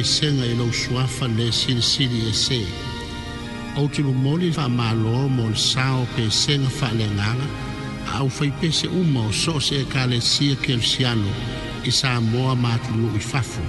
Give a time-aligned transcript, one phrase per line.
[0.00, 2.58] esega i lou suafa le silisili ese
[3.76, 7.46] ou tulumoli faamālō mo le sa o pesega faaleagaga
[8.16, 11.32] aʻu faipese uma o so o se ekalesia kelusiano
[11.88, 13.60] i sa moa matuluʻi fafo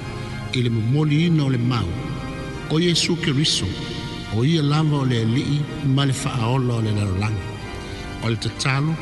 [0.57, 1.89] i le momoliina o le mau
[2.69, 3.67] o iesu keriso
[4.37, 5.59] o ia lava o le alii
[5.95, 7.43] ma le faaola o le lalolagi
[8.23, 8.93] o le tatalo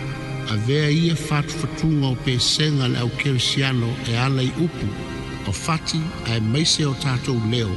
[0.55, 4.87] avea ia fatufatuga o pesega le au kelusiano e ala i upu
[5.51, 7.71] fafati mai maise o tatou leo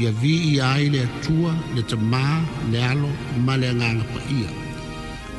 [0.00, 2.22] ia viia ai le atua le tamā
[2.70, 3.08] le alo
[3.44, 4.50] ma le agaga paia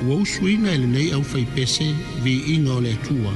[0.06, 1.88] ua usuina i lenei aufaipese
[2.24, 3.34] viiga o le atua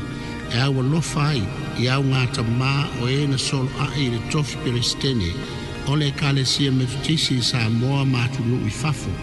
[0.53, 1.43] e aualofa ai
[1.83, 5.31] iau ga tamā o e na soloaʻi i le tofi pelestene
[5.91, 9.13] o le ekalesia metotisi i sa moa matulu'u i fafo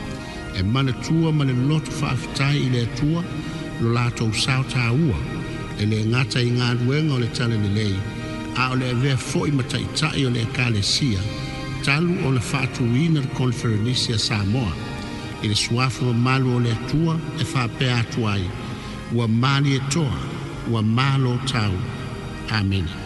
[0.59, 3.25] e manatua ma le loto faafetai i le tua
[3.81, 5.19] lo latou sao tāua
[5.81, 7.29] e le ngata i galuega o le
[7.81, 7.99] lei
[8.59, 11.21] a o le avea foʻi ma taʻitaʻi o le ekalesia
[11.85, 14.73] talu o le faatūina le konferenisi a samoa
[15.43, 18.43] i le suafa malu o le atua e faapea atu ai
[19.15, 19.27] ua
[19.79, 20.19] e toa,
[20.71, 21.75] ua malo tau
[22.51, 22.97] amena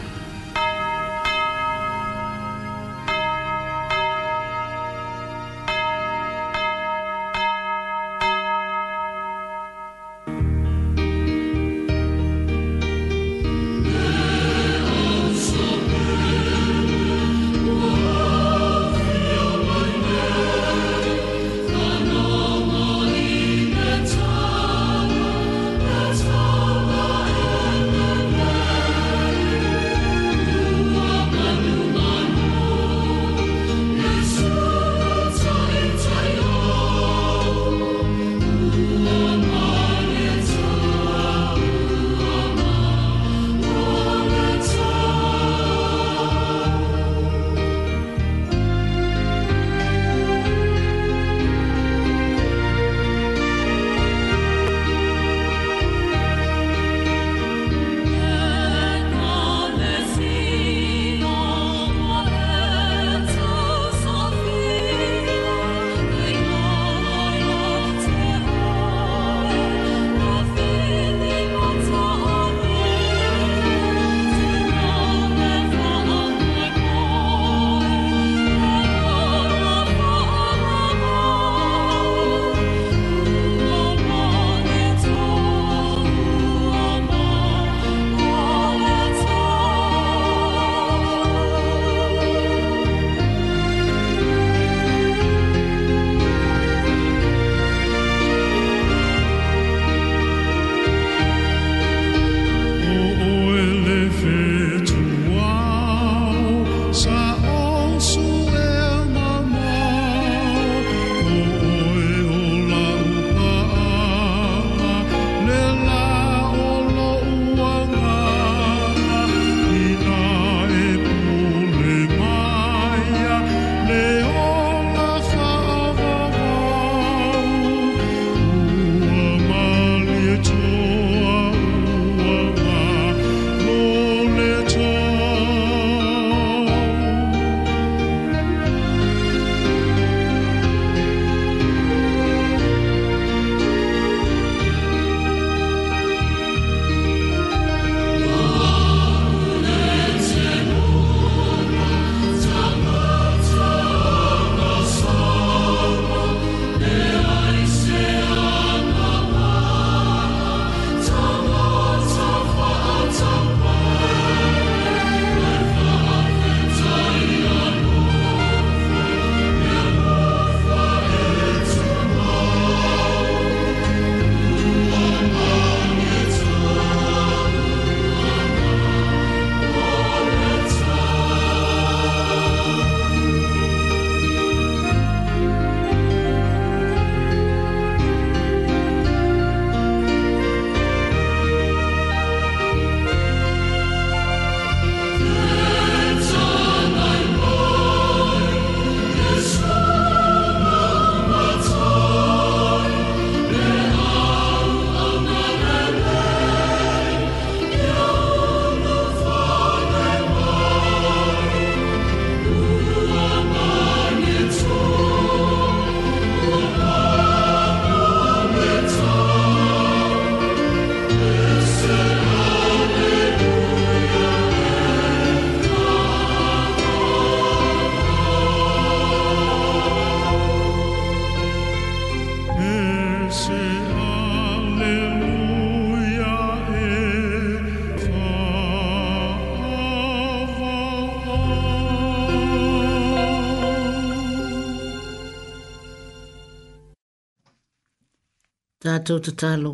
[249.03, 249.71] tātou te tālo.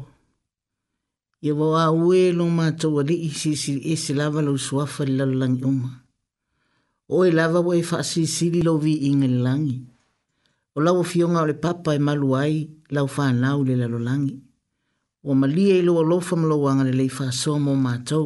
[1.45, 5.07] Ia wau a ue lo mātou a lii si si e se lava lau suafa
[5.07, 5.91] li lalo langi uma.
[7.09, 9.79] O e lava wa e wha si li lo vi inga li langi.
[10.75, 14.37] O lau fionga o le papa e malu ai lau wha nau li lalo langi.
[15.23, 18.25] O malia e lo a malo wanga le lei wha soa mō mātou.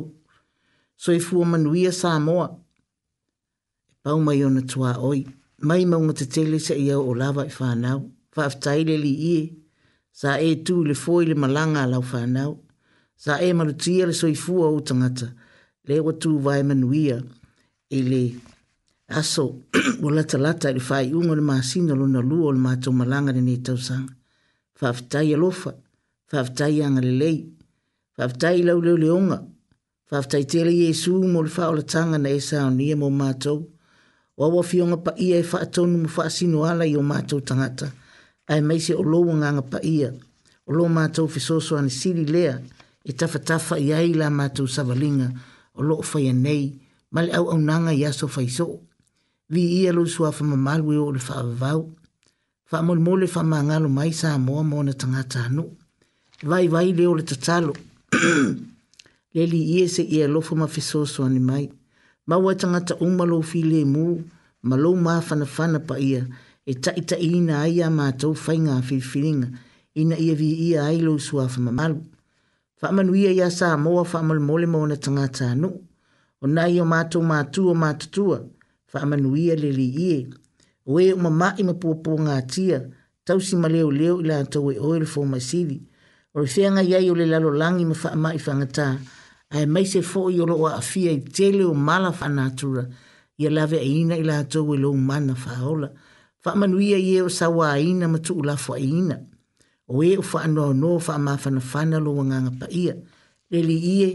[0.97, 2.49] So e fua manuia sa moa.
[3.91, 5.27] E pau mai ona tua oi.
[5.63, 8.11] Mai maunga te tele sa iau o lava e wha nau.
[8.37, 9.62] Wha aftaile li ie
[10.21, 12.53] sa e tu le foi le malanga lau whanau,
[13.23, 15.29] sa e marutia le soifua o tangata,
[15.89, 17.19] le watu vai manuia,
[17.91, 18.23] e le
[19.21, 19.47] aso
[20.05, 23.41] o lata lata le fai unga le maasina lona lua o le mātou malanga le
[23.49, 24.15] ne tausanga.
[24.83, 25.73] Whaafitai alofa,
[26.33, 27.39] whaafitai anga le lei,
[28.19, 29.39] whaafitai lau leo le onga,
[30.11, 33.59] whaafitai tele Yesu mo le fao la tanga na esa o nia mo mātou,
[34.37, 37.93] wawafionga pa ia e whaatonu mo whaasino ala i o mātou tangata
[38.47, 40.11] ai mai se o lo nga nga pa ia
[40.67, 41.05] o lo ma
[41.35, 42.55] fisoso fi ani siri lea
[43.09, 44.45] e tafa tafa i ai la ma
[44.77, 45.29] savalinga
[45.75, 46.65] o lo o fai anei
[47.15, 48.67] ma au au nanga i aso fai so
[49.53, 51.81] vi ia lo sua fa ma malu o le fa avau
[52.71, 55.63] fa mol mole fa ma ngalo mai sa moa mo na tanga tano
[56.51, 57.73] vai vai leo le tatalo
[59.35, 60.83] le li ia se ia lo fa ma fi
[61.27, 61.65] ani mai
[62.29, 64.05] ma wa tanga ta umalo fi le mu
[64.69, 65.35] ma lo ma fa
[65.89, 66.23] pa ia
[66.67, 69.49] e taita ina ai a mātou whainga whiwhiringa,
[70.01, 72.01] ina ia vi ia ai lo sua wha mamalu.
[72.83, 75.71] Whaamanu ia ia sā moa wha amal mole mo na tangata anu,
[76.43, 78.39] o nai o mātou mātua mātutua,
[78.95, 80.27] whaamanu ia lili ie.
[80.87, 82.79] O e uma mai ma pōpō ngā tia,
[83.25, 85.81] tau si ma leo leo ila atau e oil for my CV.
[86.35, 88.89] O re whianga iai o le lalo langi ma wha mai whangata,
[89.51, 92.87] ai mai se fō i olo a fia i tele o mala whanatura,
[93.37, 95.91] ia lave a ina ila atau e lo mana whaola
[96.43, 99.17] faamanuia i e o sauāina ma tuulafoaiina
[99.95, 103.03] o ē e o faanoaonoa faamafanafana lou agaga paia e,
[103.53, 104.09] le liie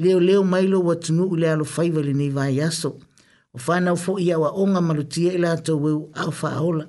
[0.00, 2.90] leoleo mai lou atunuu i le alofaiva lenei vaeaso
[3.56, 6.84] o fanau foʻi aʻoaʻoga ma lotia i latou eu ao faaola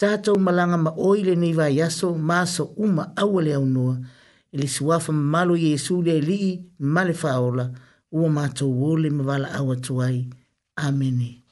[0.00, 4.02] tatou malaga ma oi lenei vaeaso maso uma aua le aunoa i
[4.50, 6.52] e le suafa mamalo iesu le alii
[6.94, 7.70] ma le faaola
[8.10, 10.26] ua matou ole ma valaau atu ai
[10.74, 11.45] amene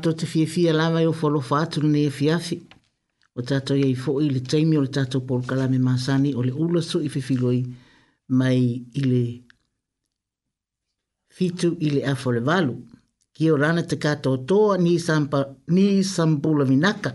[0.00, 2.60] to te fie fie lava i o folo fatu ne e fiafi.
[3.36, 6.52] O tato i fo i le teimi o le tato polo kalame masani o le
[6.64, 7.60] ula su i fifiloi
[8.38, 8.60] mai
[9.00, 9.22] i le
[11.36, 12.74] fitu i le afo le valu.
[13.34, 17.12] Ki o rana te kato o toa ni, sampa, ni sambula vinaka.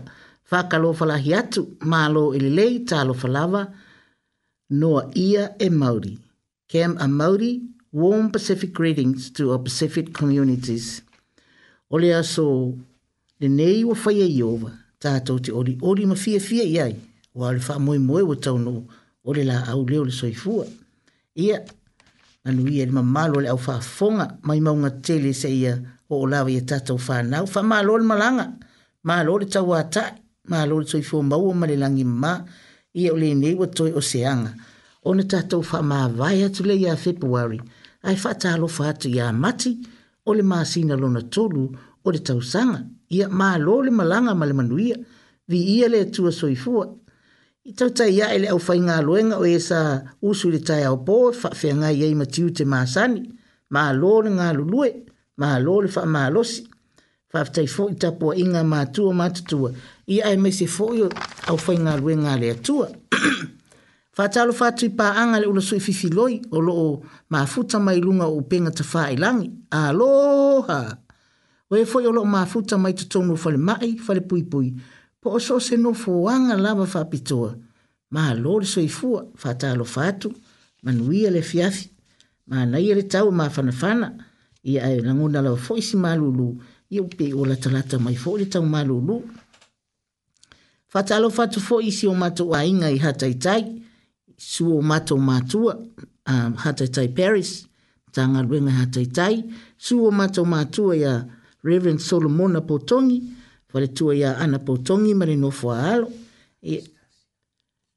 [0.50, 3.62] Whaka lo falahi atu, ma lo i e le lei ta lo falava,
[4.80, 6.14] noa ia e Māori.
[6.66, 7.52] Kem a Māori,
[7.92, 11.02] warm Pacific greetings to our Pacific communities
[11.90, 12.74] o le aso
[13.40, 16.94] le nei ua faia i ova tatou te ori ori ma fia fia i ai
[17.34, 18.84] ua le faamoemoe ua tau no
[19.34, 20.66] le laau lea o le soifua
[21.34, 21.64] ia
[22.44, 25.30] anuia le mamalo o le au faafofoga mai mauga tele
[26.10, 28.52] o oolava ia tatou fanau faamalo le malaga
[29.02, 30.12] malo le tauātaʻi
[30.48, 32.44] malo le soifua maua ma le lagi mamā
[32.94, 34.52] ia o lenei ua toe oseaga
[35.04, 37.60] ona tatou faamāvae atu leia februari
[38.02, 39.72] ae faatalofa atu ia mati
[40.28, 41.62] o le masina lona tolu
[42.06, 42.80] o le tausaga
[43.16, 44.96] ia mālo le malaga ma le manuia
[45.50, 46.84] viia le atua soifua
[47.70, 49.78] i tautai ae le aufaigaloega o ia e sa
[50.28, 53.20] usu i le taeaopō e faafeagai ai matiu te masani
[53.74, 54.88] mālo le galulue
[55.42, 56.60] mālo le faamalosi
[57.32, 59.70] faafetai foʻi tapuaʻiga matua matutua
[60.14, 60.98] ia ae maise foʻi
[61.50, 62.86] au faigaloega a le atua
[64.18, 68.34] Fatalo fatu i paanga le ulo sui fifi loi o loo mafuta mai lunga o
[68.36, 69.50] upenga ta faa ilangi.
[69.70, 70.98] Aloha!
[71.70, 74.74] Oe foi o loo mafuta mai tutonu fale mai, fale pui pui.
[75.20, 77.54] Po o se no fuanga lava faa pitoa.
[78.10, 80.34] Ma lori sui fua, fatalo fatu,
[80.82, 81.88] manuia le fiafi.
[82.48, 84.10] Ma nai ele tau ma fana fana.
[84.64, 86.60] Ia e languna lava foi si malulu.
[86.90, 89.22] Ia upe o la talata mai foi le tau malulu.
[90.88, 92.98] Fatalo fatu foi si o matu a inga i hataitai.
[92.98, 93.86] Fatalo fatu foi si o matu a inga i hataitai
[94.38, 97.66] suo mato matua uh, um, hatai Paris
[98.12, 99.44] tanga ruenga hatai tai
[99.76, 101.26] suo mato matua ya
[101.62, 103.22] Reverend Solomon Potongi
[103.68, 106.10] fare tua ya Ana Potongi mare no alo
[106.62, 106.82] e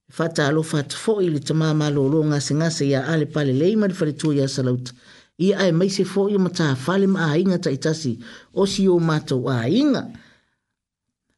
[0.09, 3.93] fata alo fat fo ile tamama malo longa singa se ya ale pale le mare
[3.93, 4.91] fare tua ya salut
[5.39, 8.19] Ia ai mai fo i mata fale ma inga tai tasi
[8.53, 10.11] o si mato wa inga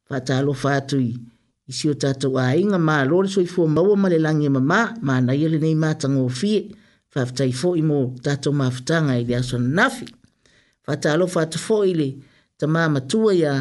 [0.09, 1.09] fata alo fatui.
[1.15, 1.32] i
[1.67, 5.47] i si o tatou aiga malo le soifua maua ma le lagi e mamā manaia
[5.53, 6.59] lenei matagofie
[7.13, 10.05] faafetai foʻi mo tatou mafataga i le aso nanafi
[10.85, 12.07] faatalofa ata foʻi le
[12.59, 13.53] tamā matua iā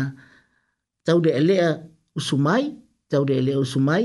[1.07, 1.69] tauleʻaleʻa
[2.19, 2.65] usumai
[3.11, 4.05] tauleʻaleʻa usumai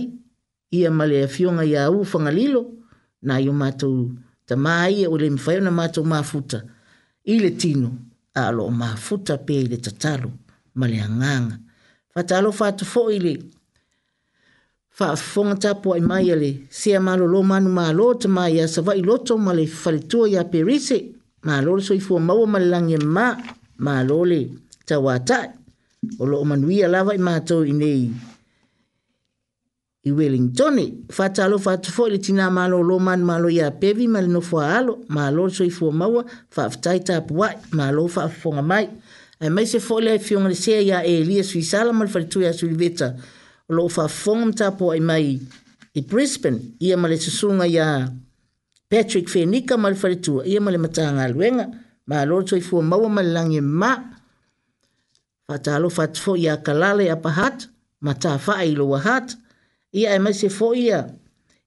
[0.77, 2.61] ia ma le afioga iā u fagalilo
[3.25, 4.11] na io matou
[4.49, 6.59] tamā ia ua le mafai ona matou mafuta
[7.33, 7.89] i le tino
[8.33, 10.29] a loo mafuta pea i le tatalo
[10.77, 11.55] ma le agaga
[12.13, 13.33] faatalofa ata foʻi le
[14.97, 18.59] fa fonga tapo ai mai ele se a malo lo manu ma lo te mai
[18.63, 20.97] a sa vai loto ma le fale tua ia perise
[21.45, 23.35] ma lo le soifu a maua ma le langi ma
[23.85, 24.41] ma lo le
[24.87, 25.47] ta watai
[26.21, 28.09] o lo o manuia lava i mātou i nei
[30.09, 33.69] i Wellingtoni fa talo fa tufo le tina ma lo lo manu ma lo ia
[33.81, 37.55] pevi ma le nofua alo ma lo le soifu a maua fa aftai tapo ai
[37.77, 38.87] ma lo fa fonga mai
[39.41, 42.27] ai mai se fo le fionga le sea ia e lia suisala ma le fale
[42.31, 43.36] tua ia suiveta ma
[43.69, 45.35] lo fa form tapo ai mai
[45.93, 48.11] i Brisbane ia male susunga ia
[48.87, 51.67] Patrick Fenica mal faritu ia male matanga luenga
[52.07, 53.91] ma lo tsoi fu ma wa malang e ma
[55.47, 57.67] fatalo fat fo ia kalale ia pahat
[57.99, 59.35] mata fa ai lo hat
[59.91, 61.03] ia ai mase fo ia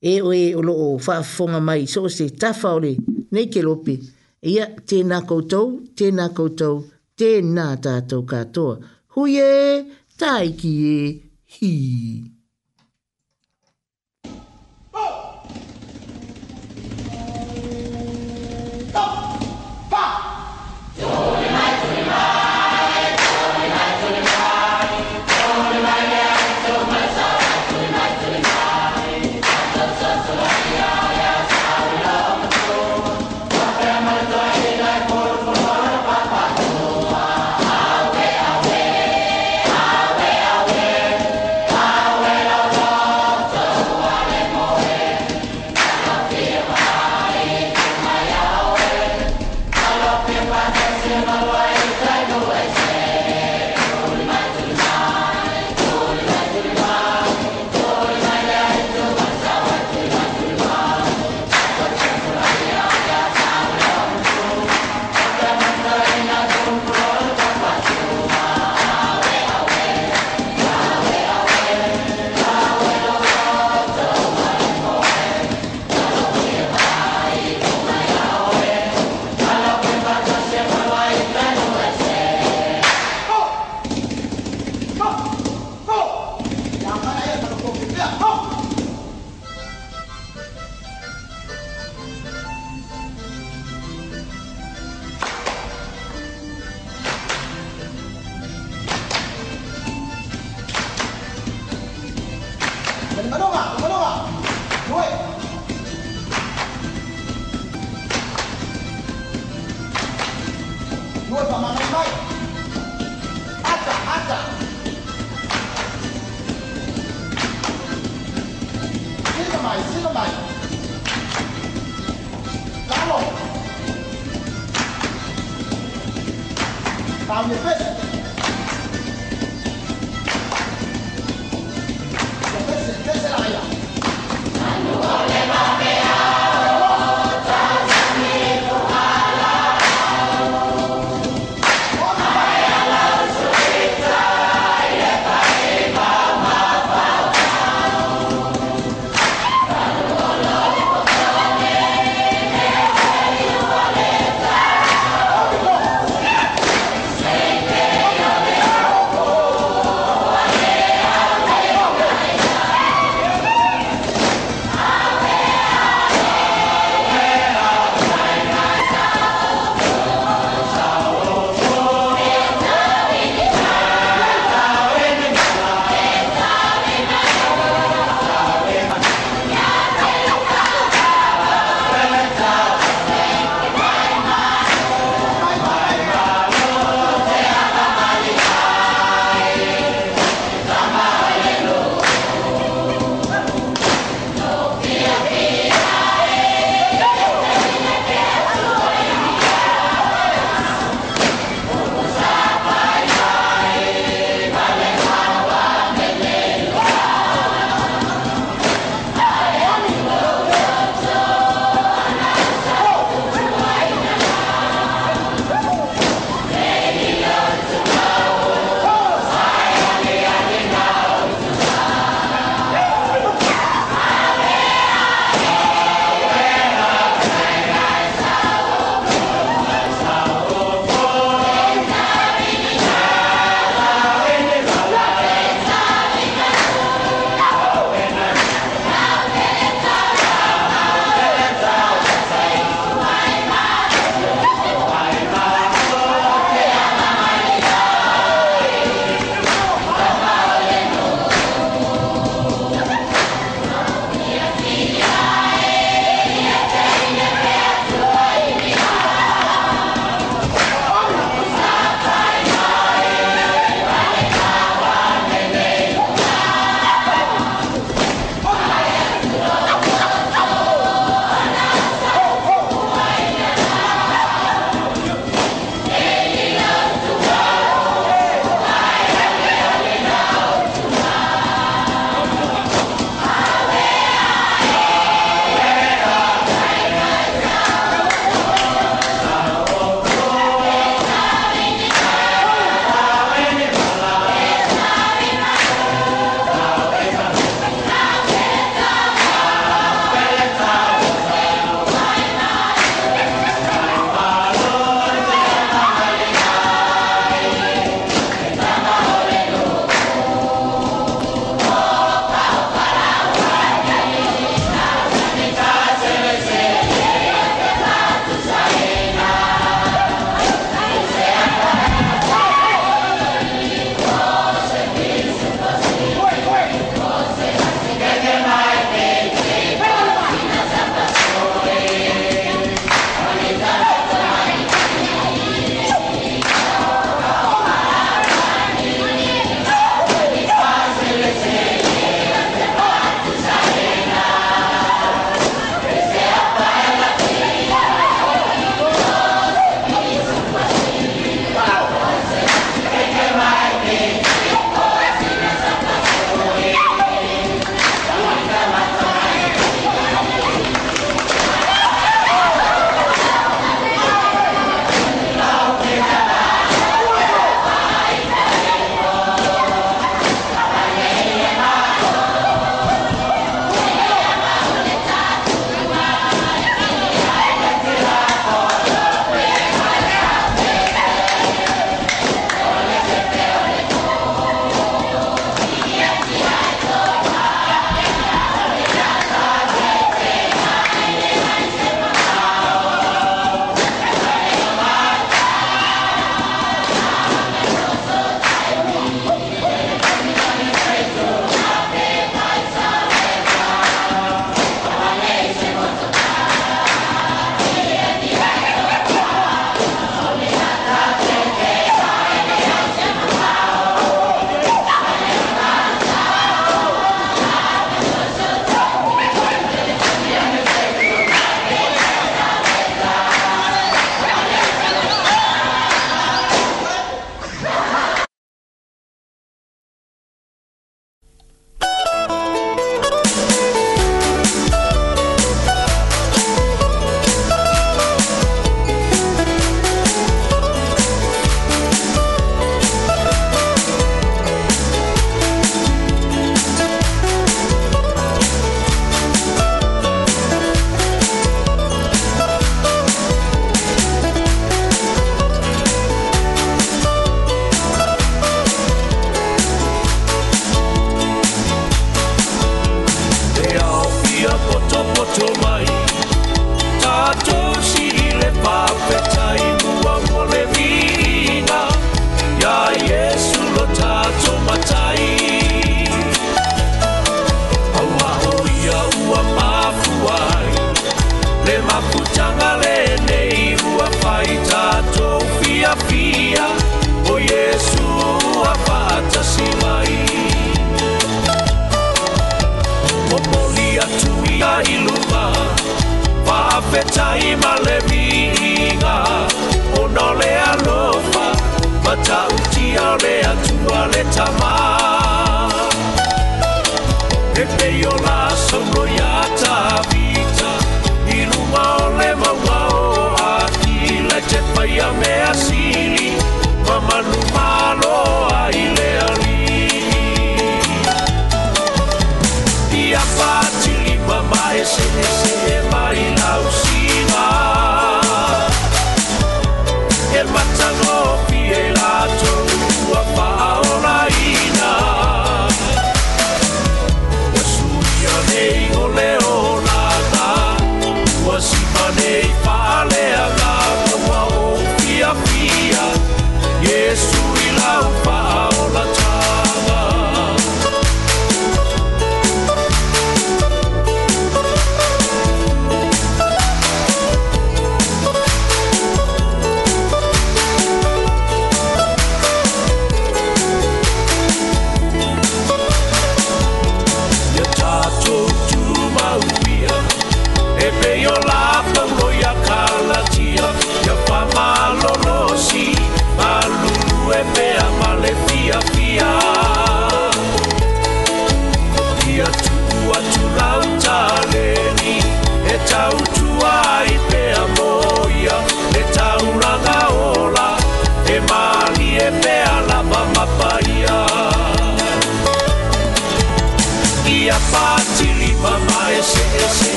[0.00, 2.94] e o e o lo o fa fonga mai so se tafa ole
[3.30, 3.98] nei ke lopi
[4.42, 6.84] ia tena koutou tena koutou
[7.18, 8.78] tena tatou katoa
[9.14, 9.48] huye
[10.18, 11.27] taiki e
[11.60, 12.37] 嘿。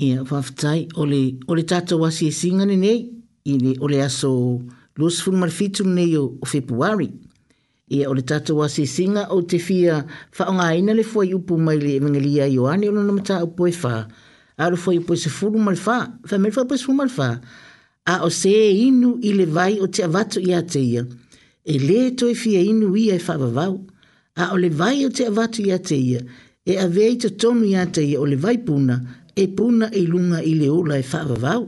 [0.00, 3.00] ia whaftai ole le, tata wasi e singa ni nei
[3.44, 3.58] i
[3.88, 4.32] le aso
[4.96, 7.10] luas fulu marifitu nei o, o februari
[7.88, 10.04] ia o tata wasi e singa o te fia
[10.38, 13.62] whaonga aina le fuai upu mai le mengelia i o ane o nana mata upu
[13.70, 13.96] e wha
[14.62, 17.04] a le fuai upu e se fulu marifa wha e se fulu
[18.08, 20.60] a o se e inu i le vai o te avato i a
[21.64, 23.74] e le to e fia inu i a e whaavavau
[24.42, 25.78] a o le vai o te avato i a
[26.70, 30.02] e a vei te tonu i a ia o le vai puna e puna e
[30.10, 31.62] lunga i le ola e whaavavau.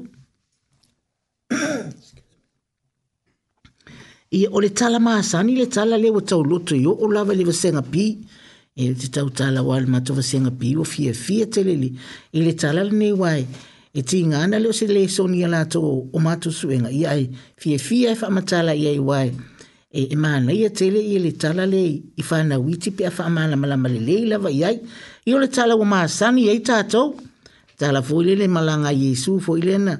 [4.32, 7.44] I o le tala maasani le tala le watau loto i o o lava le
[7.50, 8.04] vasenga pi,
[8.80, 11.88] e le te tau tala wale mato vasenga pi o fia fia telele,
[12.32, 13.42] i le tala le nei wai,
[13.92, 17.22] e ti ngana leo se le soni ala to o mato suenga, i ai
[17.60, 19.28] fia fia e whaamatala i ai wai,
[19.98, 21.82] e, e maana ia tele i le tala le
[22.16, 24.76] i whana witi pia whaamana malama le leila vai ai,
[25.28, 27.06] i o le tala wa maasani i ai tatou,
[27.82, 29.94] tala foi le malanga Yesu foi le na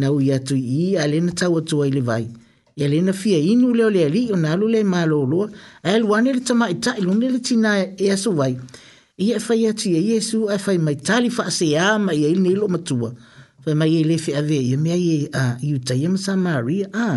[0.00, 2.24] na u ya tu i ale na tawa tu ai le vai
[2.80, 5.42] ya e le na fia inu le ole ali ona lu le malo lo
[5.88, 8.52] ai e lu ane le tama ita ilu le tina e aso vai
[9.16, 12.20] i e fai atu ya e Yesu e fai mai tali fa se ya mai
[12.28, 13.08] ai ni lo matua
[13.64, 15.10] fa mai le fi ave ya me ai
[15.42, 17.08] a u ta yem sa mari a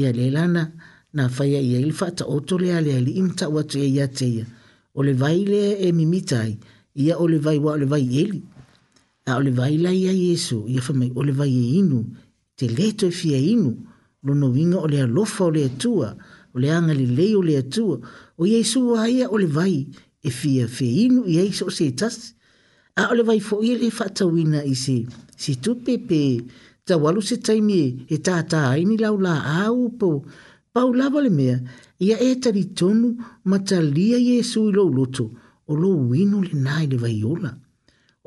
[0.00, 0.62] ya le lana
[1.16, 4.06] na fai ya il fa ta oto le ale ali im ta wa tu ya
[4.18, 4.44] te ya
[4.98, 6.52] ole vai le e mimitai
[7.04, 8.38] ia ole vai wa ole vai ele
[9.28, 12.00] a ole vai la ia Yesu, ia fa mai ole vai e inu,
[12.56, 13.70] te leto e fia inu,
[14.26, 16.08] lo no winga ole alofa ole atua,
[16.56, 17.96] ole anga li lei ole atua,
[18.40, 19.86] o Yesu a ia ole vai
[20.20, 22.16] e fia fe inu, ia iso se tas,
[23.00, 24.96] a ole vai fo ia le fata wina i se,
[25.42, 26.22] si tu pepe,
[26.88, 30.10] ta walu se taimi e, e ta ta aini lau la a upo,
[30.72, 31.56] pa u lava le mea,
[32.06, 33.08] ia e tari tonu,
[33.48, 35.24] ma ta lia Yesu i lo loto,
[35.70, 37.52] o lo winu le nai le vai ola.
[37.52, 37.66] Ia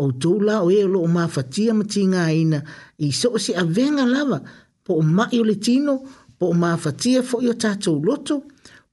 [0.04, 2.60] o tou la o e lo o mafatia ma tinga ina
[3.06, 4.40] i so se a venga lava
[4.86, 5.94] po o mai o le tino
[6.38, 8.36] po o mafatia fo i o tatou loto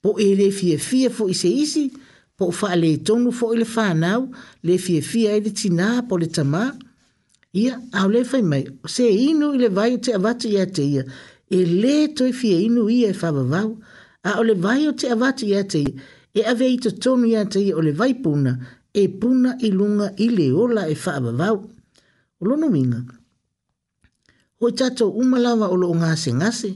[0.03, 1.85] po e le fie fie fo i se isi
[2.37, 4.21] po o faa le tonu fo i le faa nau
[4.67, 6.65] le fie fie e le tina po le tama
[7.63, 8.65] ia au le fai mai
[8.97, 11.05] se inu i le vai te avati ia te ia
[11.57, 13.69] e le toi fie inu ia e faa vau
[14.29, 15.93] a o le vai te avati ia te ia
[16.39, 19.57] e ave i to tonu ia te ia o le vai puna ia e puna
[19.61, 21.65] i lunga i le ola e wha abavau.
[22.41, 23.01] O lono minga.
[24.61, 26.71] Ho tato umalawa o lo ngase ngase,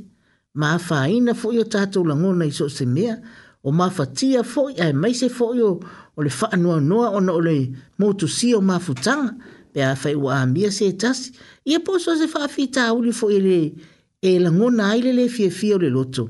[0.54, 3.16] ma whaina fo i o tato langona i so se mea,
[3.64, 5.80] o ma whatia fo i ai maise fo i o,
[6.18, 9.34] le wha anua noa o na o le motu si o ma futanga,
[9.72, 11.32] pe a whai ua amia se tasi,
[11.64, 13.60] i e po se wha fi ta uli fo i le
[14.22, 16.28] e langona aile le fie fie o le loto.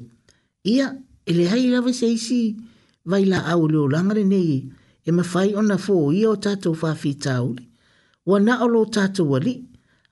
[0.64, 0.94] Ia,
[1.26, 2.56] ele hai lawe se isi,
[3.04, 4.58] vai la au le o langare nei e,
[5.04, 7.66] e mawhai o na fō ia o tātou whawhi tāuri.
[8.26, 9.54] Wa na o tātou wali,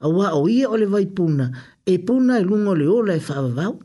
[0.00, 1.50] a wā o ia o le vai puna,
[1.86, 3.78] e puna e lungo le ola e whawawau.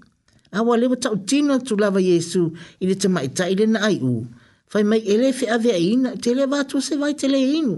[0.51, 2.45] A wā lewa tau tino tu lava Yesu
[2.79, 4.25] i le tamai taile na ai u.
[4.73, 7.77] Whai mai ele fe ave a ina, te le vātua se vai te le inu.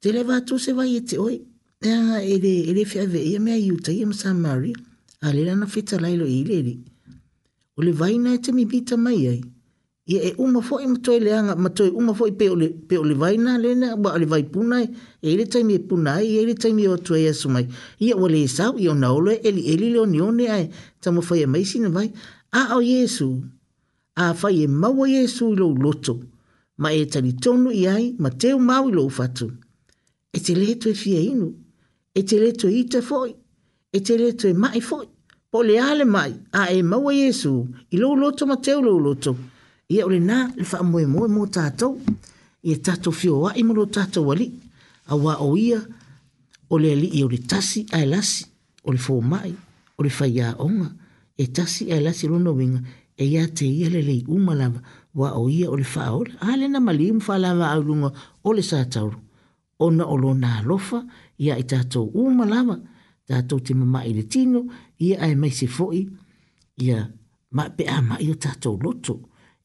[0.00, 1.40] Te le vātua se vai e te oi.
[1.82, 4.74] E a ele, ele fe ia mea i uta ia msa maria.
[5.22, 6.62] A le lana fita lailo i le
[7.78, 9.40] O le vai na e te mi bita mai ai
[10.08, 13.52] ia e uma foʻi matoe leaga matoe uma foʻi pe ole pe ole vai na
[13.64, 16.90] lena ua ale vai puna e ile taimi e puna E ia ile taimi e
[16.94, 17.64] atu ai aso mai
[18.04, 20.64] ia wale lē sau ia ona olo e elieli le onione ae
[21.02, 22.08] tamafai e maisi na vai
[22.58, 23.28] a o iesu
[24.26, 25.72] afai e maua Yesu i lou
[26.82, 28.30] ma e talitonu i ai ma
[28.68, 29.46] mau i lou fatu
[30.32, 31.48] e te lē toe fia inu
[32.14, 33.30] e te lē toe ita foʻi
[33.92, 35.06] e te lē toe maʻi foʻi
[35.50, 37.52] po leā le mai a e maua Yesu
[37.90, 39.32] i lou loto ma teu mateo, lo loto
[39.88, 41.92] ia ole na le faamoemoe mo tatou
[42.68, 44.52] ia tatou fioaʻi ma lo tatou alii
[45.12, 45.78] auā o ia
[46.72, 48.42] o le alii o le tasi ae lasi
[48.82, 49.52] o le fomaʻi
[49.98, 50.86] o le faiaʻoga
[51.38, 52.80] e tasi ae lasi o lona uiga
[53.14, 54.80] e ia te ia lelei uma lava
[55.18, 58.08] ua o ia o le faaole a lena malii ma faalavaauluga
[58.46, 59.18] o le sa tauru
[59.86, 60.98] ona o lona alofa
[61.44, 62.76] ia i tatou uma lava
[63.28, 64.60] tatou te mamaʻi le tino
[65.06, 66.00] ia ae maise foʻi
[66.86, 66.98] ia
[67.56, 69.16] ma pe amaʻi o tatou loto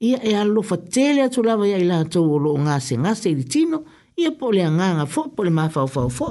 [0.02, 3.44] ia e alo fa tele atu lava ia ila atu ulo o ngase ngase i
[3.44, 3.84] tino,
[4.18, 6.30] ia pole a nganga fo, pole maa fau fau fo,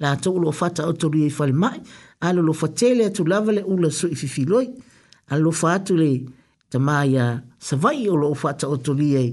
[0.00, 1.78] la atu ulo fata o turi i fale mai,
[2.20, 4.68] alo lo fa tele atu lava le ula su i fifiloi,
[5.30, 6.20] alo fa atu le
[6.68, 7.04] tama
[7.58, 9.26] savai o lo fata o turi i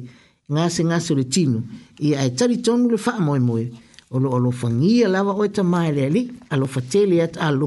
[0.53, 1.63] ngase ngase le tino,
[1.99, 3.69] ia e tari tonu le faa moe moe,
[4.11, 7.39] o lo alo fangia lava o e tama e le ali, alo fa tele atu,
[7.39, 7.65] alo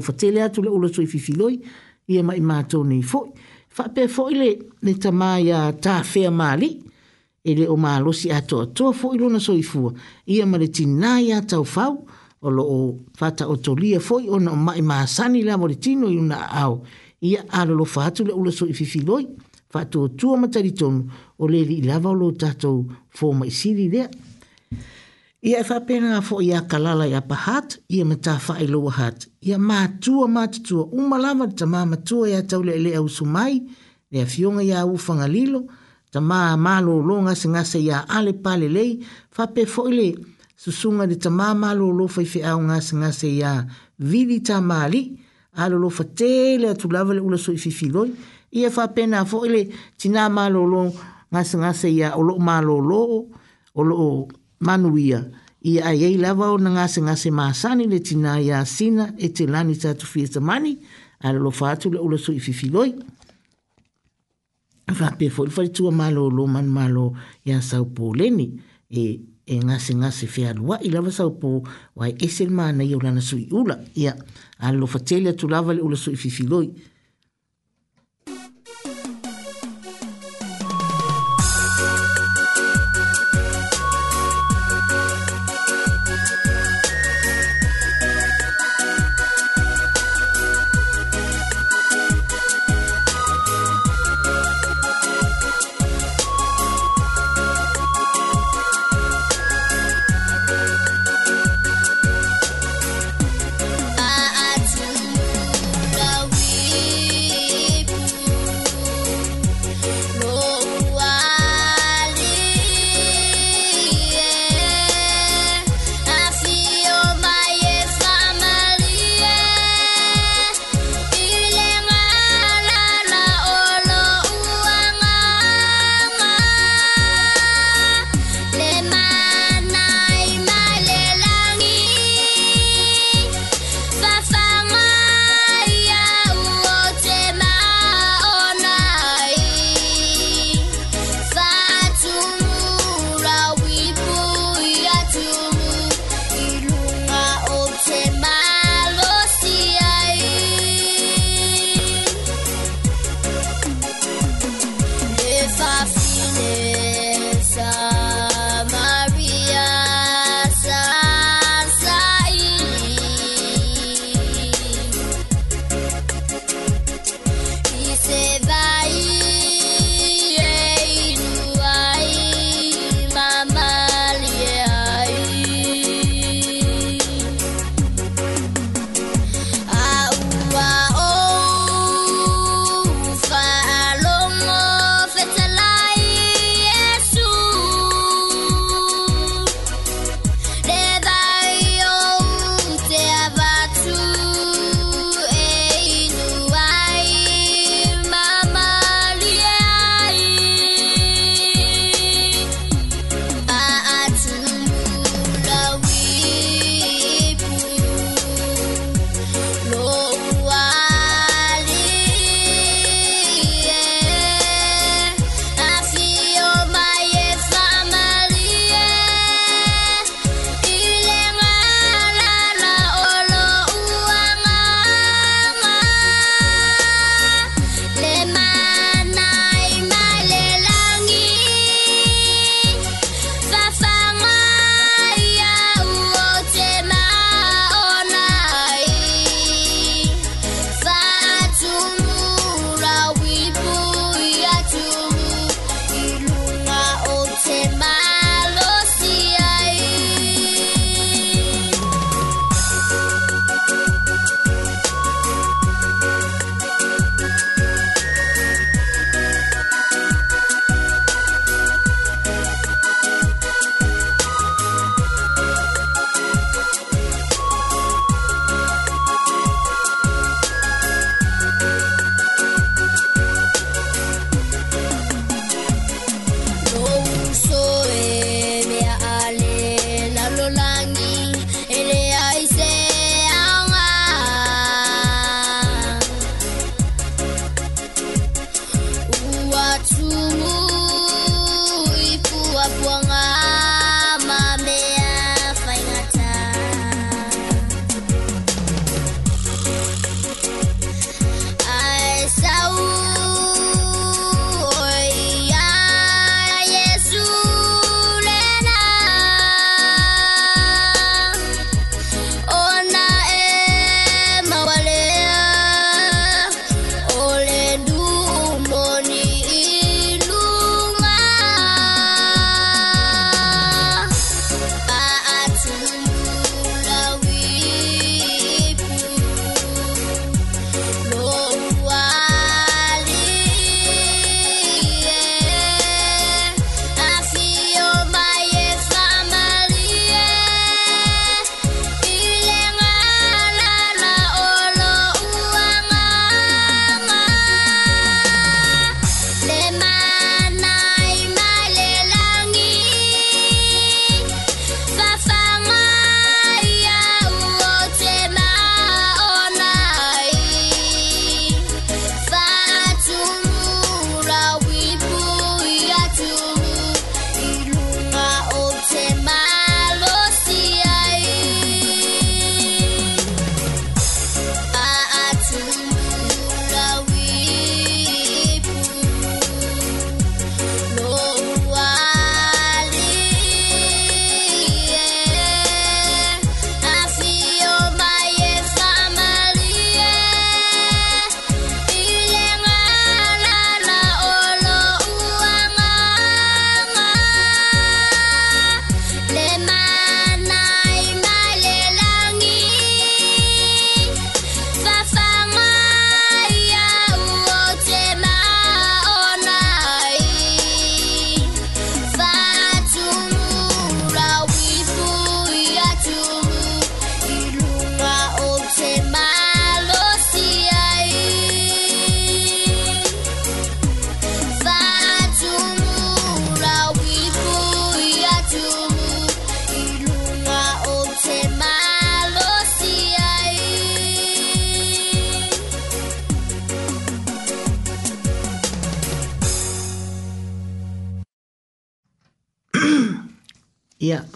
[0.63, 1.59] le ula su i fifiloi,
[2.07, 3.41] ia ma i maa tonu fo, ia
[3.75, 4.49] fa pe fo ile
[4.85, 6.69] le tama ya ta fe mali
[7.43, 9.91] ele o malo si ato to fo ilo na soifu
[10.25, 12.05] ia mali tina ya ta fau
[12.41, 12.79] o lo o
[13.17, 16.83] fata o tolia fo i ona ma ma sani la mali tino i una ao
[17.21, 19.25] ia alo lo fatu le o so i fifi loi
[19.69, 20.95] fa to tu o matari ton
[21.39, 22.85] o le li lava lo tato
[23.17, 24.03] fo ma isili le
[25.43, 28.63] Ia e whapena ngā fo i a kalala i a pahat, i a mata whae
[28.71, 29.25] loa hat.
[29.43, 33.57] I a mātua mātutua umalama, ta mā matua i a taule ele au sumai,
[34.13, 35.65] ne a fionga i a ufanga lilo,
[36.15, 38.93] ta mā mālo lo ngase ngase i a ale pale lei,
[39.35, 40.07] whape fo ile
[40.55, 43.53] susunga ni ta mā mālo lo fai fi au ngase ngase i a
[43.99, 45.01] vidi ta māli,
[45.59, 48.13] alo lo fa tele atu lavale ula so i fi filoi,
[48.55, 49.65] i a whapena fo ile
[49.99, 50.85] tina mālo lo
[51.35, 53.03] ngase ngase i a olo mālo lo,
[53.75, 54.15] olo o
[54.63, 55.23] manuia
[55.61, 59.27] i ai ei lava o na ngase ngase maasani le tina i a sina e
[59.35, 60.71] te lani tatu fia tamani
[61.27, 62.91] a lo fatu le ulo so i fifiloi.
[64.97, 67.05] Fa pe fo i fatua malo o lo man malo
[67.47, 68.45] i a sau po leni
[69.01, 71.49] e, e ngase ngase fia lua i lava sau po
[71.99, 74.03] wai esel maana i ulana so i ula i
[74.63, 76.67] a lo fatele atu lava le ulo so i fifiloi.
[76.67, 76.73] loi.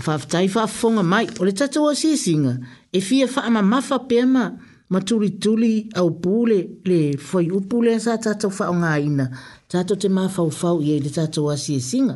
[0.08, 2.54] whaftai whafonga mai o le tatu o sisinga
[2.92, 4.44] e fia whaama mafa pema
[4.90, 9.26] ma tuli tuli au pule le foi upule sa tatu whao ngā ina
[9.72, 12.16] tatu te mā fau fau i e le tatu o sisinga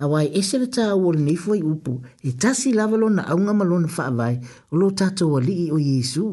[0.00, 3.88] a wai ese le tau o le nefoi upu e tasi lavalo na aunga malona
[3.96, 4.36] whaavai
[4.72, 6.26] o lo tatu o lii o Yesu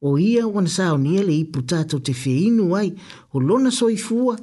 [0.00, 2.90] o ia wana sao nia le ipu tatu te feinu ai
[3.34, 4.36] o lona soifua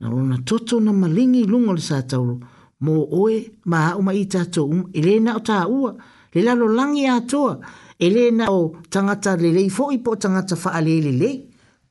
[0.00, 2.51] na lona toto na malingi lungo le sa tauro o
[2.82, 5.94] mo oe ma um, e o mai tato um elena o ta ua
[6.34, 7.54] le la lo langi a toa
[7.98, 11.30] elena o tangata le le fo ipo tangata fa ale le le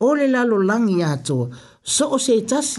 [0.06, 1.46] o le la lo langi a toa
[1.94, 2.70] so o se tas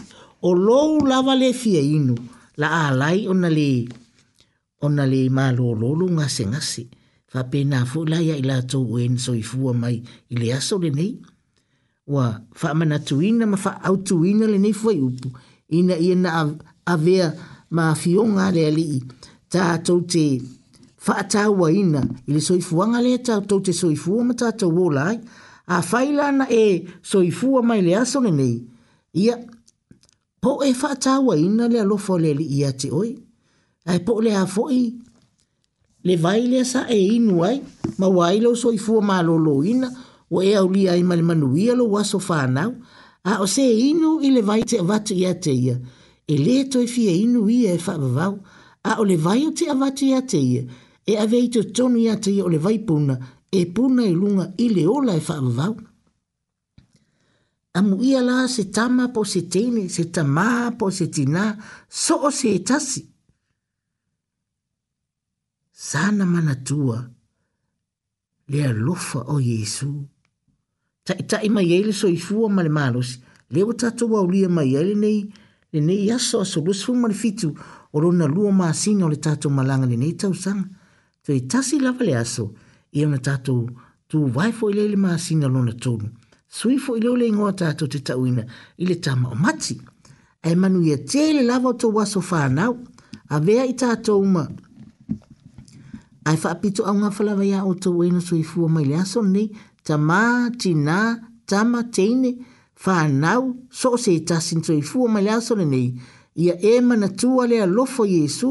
[0.45, 2.15] o lo lava le fie inu
[2.61, 3.71] la alai ona le
[4.85, 6.83] ona le ma lo lo lo nga se nga se
[7.31, 9.97] fa pena fo la ya ila to wen so i fuwa mai
[10.33, 11.13] ile aso le nei
[12.15, 12.25] wa
[12.61, 15.29] fa mana tuina ma fa au tuina le nei fo upu
[15.79, 16.43] ina ina a,
[16.93, 16.95] a
[17.73, 18.87] ma fionga le ali
[19.53, 20.25] tātou te
[21.03, 25.17] whaatāua ina i le soifuanga le tātou te soifua ma tātou o lai
[25.73, 26.65] a whailana e
[27.05, 27.97] soifua mai le
[28.31, 28.53] nei
[29.25, 29.39] ia
[30.43, 33.15] po e whaatāua ina le alofo le ali ia te oi
[33.89, 34.83] ai po le afoi
[36.05, 37.57] le vai le sa e inu ai
[37.99, 39.89] ma wai lo soifua ma lolo ina
[40.31, 42.75] o e au lia i malimanuia lo waso whanau
[43.25, 45.81] a o se inu i le vai te avatu ia te ia
[46.27, 48.35] e le toi fia inu ia e whaavavau,
[48.91, 50.63] a o le vai o te avati a te ia,
[51.05, 51.47] e a vei
[51.77, 53.17] tonu ia te ia o le vai puna,
[53.51, 55.75] e puna i lunga i le ola e whaavavau.
[57.79, 60.47] Amu ia la se tama po se tene, se tama
[60.79, 61.45] po se tina,
[61.89, 63.03] so o se etasi.
[65.73, 66.99] Sana mana tua,
[68.49, 69.89] lea lofa o Yesu.
[71.05, 73.19] Ta ita ima yele so i fua male malos,
[73.51, 75.19] leo tatu wa ulia ma yele nei,
[75.73, 77.49] le ne i aso aso lua sifu mali fitu
[77.93, 80.65] o rona lua maasina o le tatou malaga lenei tausaga
[81.25, 82.45] toe tasi lava le aso
[82.93, 83.67] ia ona tatou
[84.09, 86.07] tuvae foʻi lea i le masina lona tonu
[86.57, 88.43] sui foʻi leo le igoa tatou te taʻuina
[88.83, 89.75] i le tama o mati
[90.47, 92.75] ae manu ia te le lava o tou aso fanau
[93.35, 94.45] avea i tatou ma
[96.29, 99.49] ae faapitoauga falava iā outou ai na soifua mai le aso lenei
[99.87, 100.21] tamā
[100.61, 101.01] tinā
[101.51, 102.52] tama teine tama,
[102.85, 105.89] whanau so o se tasin to i fua mai aso le nei
[106.43, 108.51] ia e mana tua lea lofo Iesu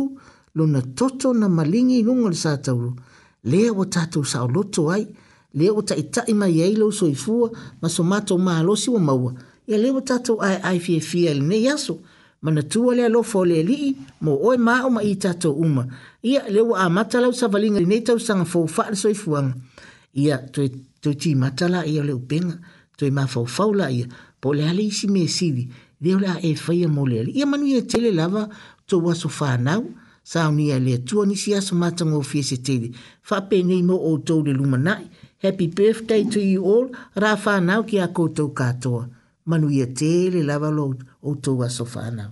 [0.56, 2.92] lo na toto na malingi lunga le sātauro
[3.50, 5.06] lea wa tatou sa o loto ai
[5.58, 7.48] lea wa taitai mai ei lo so i fua
[7.82, 9.32] ma so mato ma alosi wa maua
[9.68, 11.96] ia lea wa tatou ai ai fie fia le nei aso
[12.44, 13.88] mana tua lea lofo le lii
[14.24, 15.84] mo oe mao ma i tatou uma
[16.22, 19.16] ia lea wa amata lau sa valinga le nei tau sanga fau faale so i
[19.24, 19.54] fuanga
[20.24, 20.36] ia
[21.02, 24.06] tu ti matala ia le upenga ia to e mafau faula ia,
[24.42, 25.64] po le hale isi me sidi,
[26.02, 27.32] leo la e faya mo le ali.
[27.32, 28.50] Ia manu ia e tele lava
[28.88, 29.86] to waso whanau,
[30.24, 32.92] sa unia le tua nisi aso matango o fiese tele.
[33.22, 35.06] Fa pe nei mo o tau le luma nai,
[35.44, 39.10] happy birthday to you all, ra whanau ki a koutou katoa.
[39.46, 40.90] Manu ia tele lava lo
[41.24, 42.32] o tau waso whanau.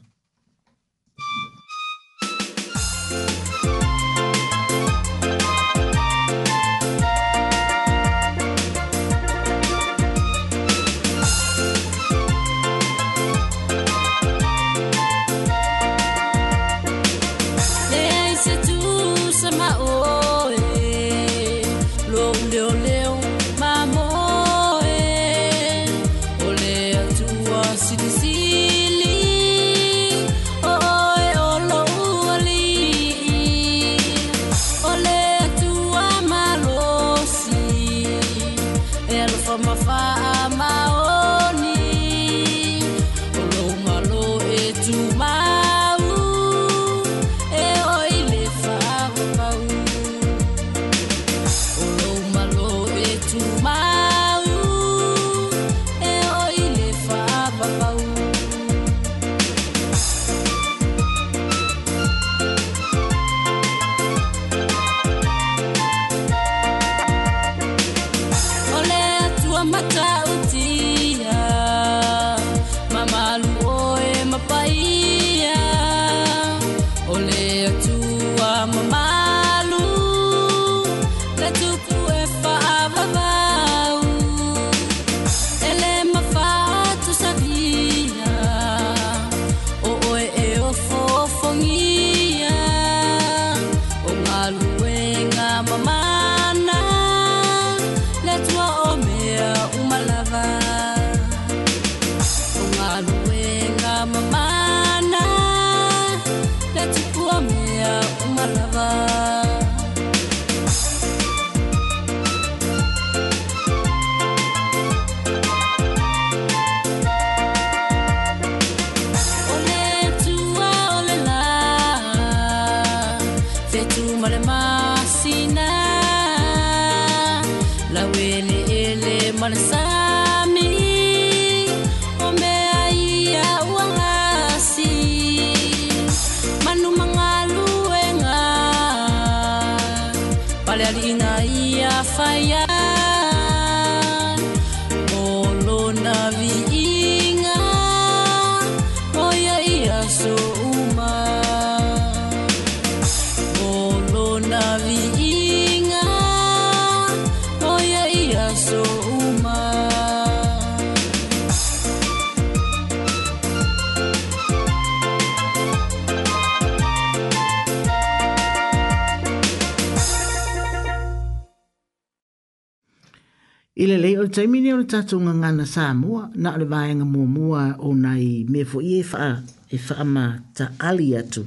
[174.90, 175.94] tatu nga ngana sa
[176.42, 179.32] na le vaenga mua mua o nai me i e faa,
[179.70, 180.24] e faa ma
[180.58, 181.42] ta ali atu,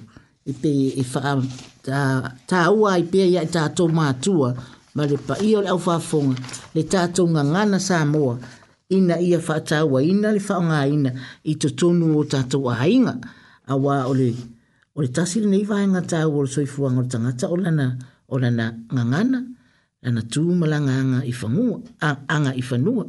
[0.47, 0.73] e pe
[1.03, 1.33] e faa
[2.51, 4.49] ta, ua i pe ia i tatu mātua,
[4.97, 6.37] ma le pa o le au fafonga,
[6.75, 8.33] le tatu nga ngana sa mua,
[8.97, 11.11] ina ia faa ta ua, ina le faa nga ina,
[11.43, 13.15] i to tonu o tatu a hainga,
[13.67, 14.29] a wā o le,
[14.97, 17.87] o le tasiri nei vaenga ta ua o le soifuanga o le tangata o lana,
[18.33, 19.39] o lana ngangana,
[20.07, 21.77] ana tu malanga anga ifanua
[22.35, 23.05] anga ifanua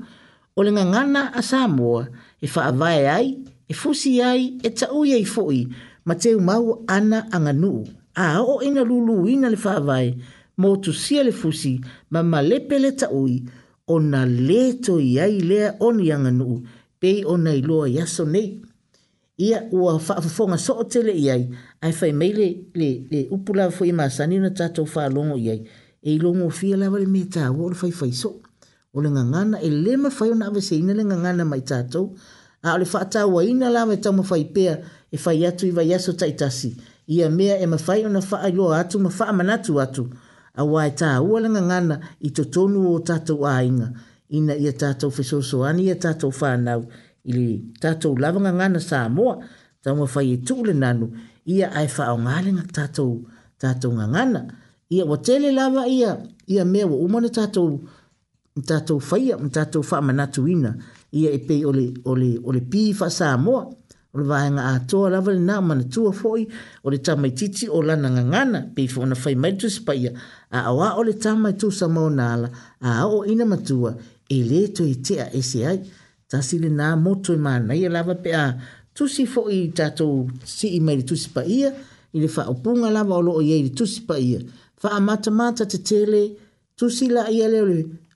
[0.55, 2.07] o le ngangana a Samoa
[2.41, 3.37] e whaavae ai,
[3.67, 5.59] e fusi ai, e tauia ai foi,
[6.07, 6.65] ma te umau
[6.97, 7.81] ana anga nuu.
[8.25, 10.09] A o ina lulu ina le whaavae,
[10.61, 11.73] mo tu sia le fusi,
[12.11, 13.35] ma ma lepe le taui,
[13.87, 16.57] o na leto i ai lea oni anga nuu,
[16.99, 18.47] pei o na iloa yaso nei.
[19.47, 21.43] Ia ua whaafafonga so o tele i ai,
[21.83, 22.47] ai fai mei le,
[22.79, 25.59] le, le upula fo i maa sanina tatou whaalongo i ai,
[26.07, 28.33] e ilongo fia lawa le me tā, wole fai fai so
[28.93, 32.05] o le gagana e lē mafai ona aveseina le gagana mai tatou
[32.67, 34.73] a o le faatauaina la me taumafai pea
[35.13, 36.71] e fai atu i vaiaso taitasi.
[37.15, 40.03] ia mea e mafai ona faailoa atu ma faamanatu atu
[40.61, 43.87] auā e tāua le gagana i totonu o tatou aiga
[44.37, 46.85] ina ia tatou fesoasoani ia tatou fanau
[47.25, 49.35] Ili le tatou lava gagana sa moa
[49.83, 51.05] taumafai e tuu le nanu
[51.53, 53.11] ia ae faaaogalega tatou
[53.61, 54.41] tatou gagana
[54.89, 56.11] ia ua tele lava ia
[56.47, 57.69] ia mea ua uma na tatou
[58.61, 60.75] tatou faia tatou fa manatu ina
[61.11, 63.55] ia e pei ole ole ole pi fa sa mo
[64.13, 66.45] ole va nga ato la vel na manatu foi
[66.85, 70.11] ole tama titi o la nga ngana pe fo na fai mai tu spaia
[70.51, 72.47] a awa ole tama tu sa mo nala
[72.89, 73.91] a o ina matua
[74.29, 75.79] e, e le to i tia e se ai
[76.29, 78.45] ta si le na mo tu ma na ia lava pe a
[78.95, 79.59] tu si fo i
[80.55, 81.69] si i mai tu spaia
[82.13, 84.39] i le fa opunga lava o lo o ye tu spaia
[84.81, 86.21] fa amata mata te tele
[86.77, 86.85] tu
[87.15, 87.59] la ia le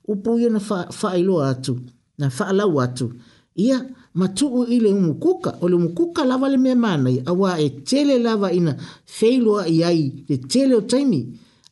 [0.08, 1.78] upu ia na faailoa fa atu
[2.18, 3.12] na faalau atu
[3.56, 8.18] ia matuu i le umukuka o le umukuka lava le mea manai auā e tele
[8.18, 8.76] lava ina
[9.20, 11.20] feiloaʻi ai le tele o taimi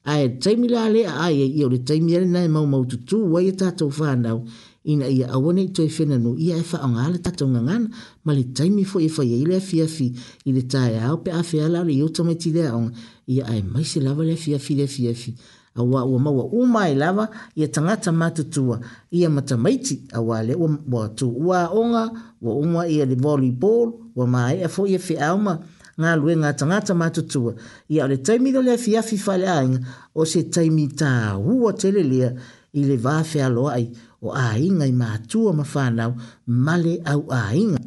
[0.05, 3.53] ae taimi lalea ai ia o le taimi a lenā e maumau tutū ai e
[3.53, 4.45] tatou fanau
[4.85, 7.89] ina ia aua nei toe fenanu ia e faaaogā le tatou gagana
[8.25, 10.13] ma le taimi foʻi e faiai le afiafi
[10.47, 12.93] i le taeao pe afeala o le iota maitileaoga
[13.27, 15.35] ia ae maise lava le afiafi le afiafi afia
[15.77, 18.79] a wā ua maua uma e lava i tangata mātutua
[19.11, 22.05] ia a matamaiti a wā le ua wa tū ua onga
[22.41, 25.59] wa uma i a le volleyball wa mai a fo ia e a fi auma
[26.01, 27.53] ngā lue ngā tangata mātutua
[27.93, 31.73] ia a le taimi do le a fiafi whale ainga o se taimi tā hua
[31.77, 32.33] telelea
[32.77, 33.89] i le wā fea loa ai
[34.23, 36.17] o a inga i mātua ma whānau
[36.47, 37.79] male au a inga.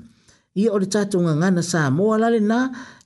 [0.57, 2.59] Ia o le tātunga ngana sā moa lale nā,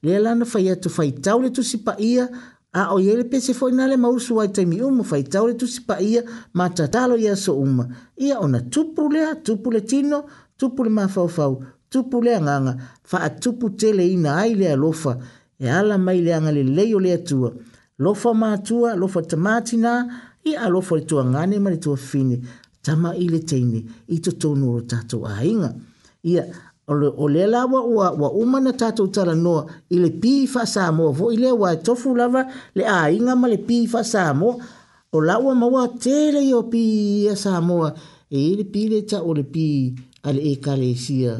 [0.04, 2.28] le alana whai atu whai tau le tusipa ia
[2.74, 5.54] a o ye le pese foi na le mausu ai taimi umu fai tau le
[5.54, 6.22] tusi pa ia
[6.54, 7.86] ma tatalo ia so uma.
[8.18, 10.26] Ia ona tupu lea, tupu le tino,
[10.58, 15.14] tupu le mafaufau, tupu le anganga, fa a tupu tele ina ai lea lofa,
[15.60, 17.54] e ala mai le anga le lea tua.
[18.00, 20.08] Lofa maatua, lofa tamati na,
[20.44, 22.42] ia alofa le tua ngane ma le tua fini,
[22.82, 25.74] tama ile teine, ito tonu o tatu a inga.
[26.24, 26.46] Ia,
[26.88, 30.84] o le la wa wa wa umana tatou tala noa i le pi fa sa
[30.98, 32.42] mo vo i wa e tofu lava
[32.78, 34.50] le a inga ma le pi fa sa mo
[35.16, 36.84] o la wa ma wa tele yo pi
[37.32, 39.66] e sa mo e i pi le cha o le pi
[40.28, 41.34] ale e kale sia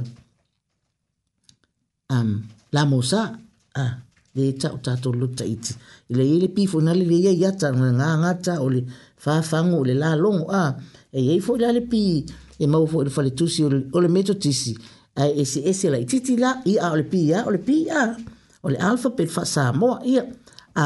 [2.18, 2.30] am
[2.76, 3.94] la mo sa a ah,
[4.38, 5.72] le cha o tatou luta iti
[6.10, 7.88] i le i pi fo na le le ia yata nga
[8.22, 8.82] nga cha o le
[9.24, 10.72] fa fa ngo le la longo a ah,
[11.18, 12.02] e i fo la e le pi
[12.64, 14.74] e ma fo le fa le tusi o le, le meto tisi
[15.16, 18.16] ai e se ese la titi la i a le pia o le pia
[18.64, 20.24] o alfa pe fa sa mo ia
[20.76, 20.86] a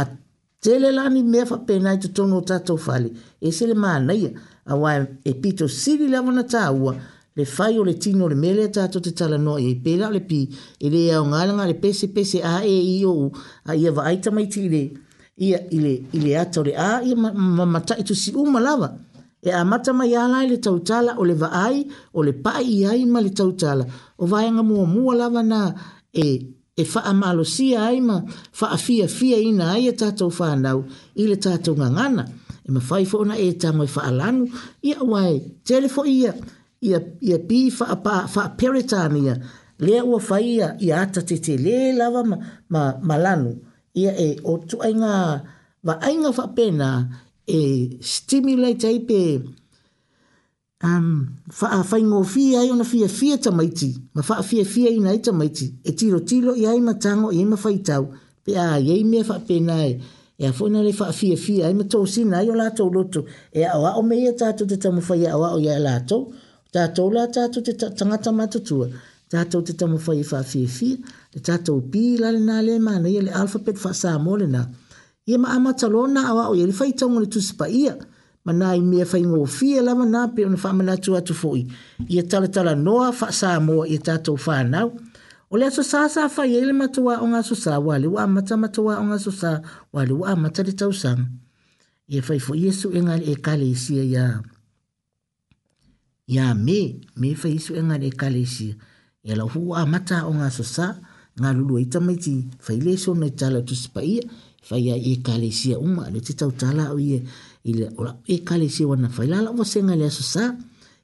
[0.62, 3.10] tele la ni me fa pe to i tono tato fali
[3.46, 4.32] e se le ma na ia
[4.66, 4.92] a wa
[5.24, 6.94] e pito sili la mona taua
[7.38, 10.20] le fai o le tino le mele to te tala no e pe la le
[10.30, 10.42] pi
[10.84, 13.32] e le au ngala ngale pese pese a e i o
[13.64, 14.84] a ia va aita mai ti le
[15.46, 18.90] ia ile ile ato le a ia ma mata itu si uma lava
[19.40, 21.78] e a mata mai ala ile tautala o le vaai
[22.12, 23.86] o le pai ai ma le tautala
[24.18, 25.74] o vaenga mua mua lava na
[26.14, 26.26] e
[26.78, 28.18] e faa malo sia ai ma
[28.60, 30.80] faa fia fia ina ai e tatou whanau
[31.18, 32.24] i le tatou ngangana.
[32.68, 34.44] E ma fai fona e tango e faa lanu
[34.88, 35.34] ia wai
[35.70, 36.32] telefo ia
[36.88, 37.00] ia,
[37.30, 39.34] ia pi faa, pa, faa peretania
[39.86, 42.38] lea ua fai ia ia ata te te le lava ma,
[42.74, 43.52] ma, ma lanu
[44.02, 45.14] ia e o tu ainga
[45.88, 46.90] va ainga faa pena
[47.58, 47.60] e
[48.12, 49.00] stimulate ai
[50.84, 54.66] um, fa a fai ngō fi ai ona fia fia tamaiti, ma fa a fia
[54.66, 58.12] fia ina i tamaiti, e tiro tiro i ai matango i ai mawhai tau,
[58.44, 59.92] pe a iei mea fa pēnā e,
[60.40, 63.26] e a fōina le fa a fia fia, ai matou sina ai o lātou loto,
[63.54, 66.28] e a oa o meia tātou te tamuwhai a oa o ia lātou,
[66.74, 68.92] tātou la tātou te tangata matutua,
[69.34, 71.00] tātou te tamuwhai fa a fia fia,
[71.34, 74.68] le tātou pī lale nā le mana, ia le alfabet fa sā mōle nā,
[75.28, 78.14] ia ma amatalona a oa o ia le fai tango le tusipa ia, ia,
[78.48, 81.66] manai mea fai ngō fia lama nā pe ona wha mana tu atu fōi.
[82.08, 84.94] Ia tala tala noa wha sā moa i tātou whānau.
[85.52, 88.56] O lea so sā sā fai eile matua o ngā so sā, wale wā mata
[88.62, 89.52] matua o ngā so sā,
[89.96, 91.22] wale wā mata li tau sang.
[92.12, 94.24] Ia fai fō Iesu e ngāle e kāle i sia ia.
[96.32, 96.80] Ia me,
[97.20, 98.76] me fai Iesu e ngāle e kāle i sia.
[99.28, 100.92] Ia la hu wā mata o ngā so sā,
[101.44, 104.24] ngā lulu e tamaiti fai leso na i tala tu sipa ia,
[104.68, 107.20] fai ia e kāle i sia uma, le te tau tala o ia.
[107.24, 110.46] Ia ile ora e kale si wana fai la la wa senga le so sa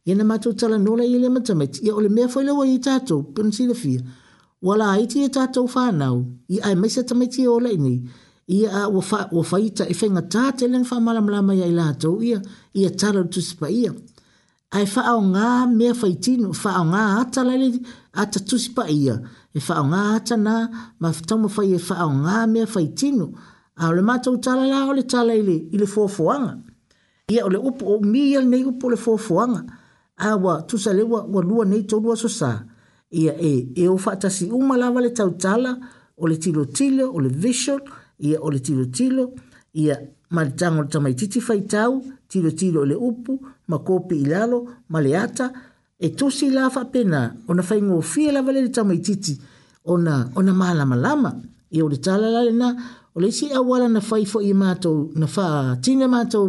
[0.08, 2.66] ye na matu tala no la ile mata met ye ole me fai la wa
[2.66, 4.02] i tato pen si le fia
[4.68, 7.72] wala ai ti e tato fa nau i ai me se tama ti e ole
[7.86, 7.94] ni
[8.58, 11.60] i a wa fa wa fai ta e fenga tata le fa mala mala mai
[11.80, 12.40] la to ia
[12.80, 13.92] ia tala tu spa ia
[14.78, 15.48] ai fa o nga
[15.78, 17.68] me fai ti no fa o nga ata la le
[18.22, 19.16] ata tu spa ia
[19.58, 20.54] e fa o nga ata na
[21.02, 23.28] ma tama e fai e fa o nga me fai ti no
[23.76, 26.58] a le matou tala la o le tala ile i le fofoaga
[27.30, 29.64] ia o le upu o umi ia lenei upu o le fofoaga
[30.18, 32.64] a ua tusa le ua ua lua nei tolu aso sa
[33.12, 35.78] ia e e ou faatasi uma lava le tautala
[36.18, 37.82] o le tilotilo o le vision
[38.20, 39.32] ia o le tilotilo
[39.74, 39.96] ia
[40.30, 45.02] ma le tago le tamaitiiti faitau tilotilo o le upu ma kopi i lalo ma
[45.02, 45.50] le ata
[45.98, 49.42] e tusi la faapena ona faigofie lava le le tamaitiiti
[49.86, 51.32] ona ona malamalama
[51.72, 52.70] ia o le tala la lenā
[53.14, 55.46] o le si awala na fai fo i mātou, na fa
[55.84, 56.48] tine mātou,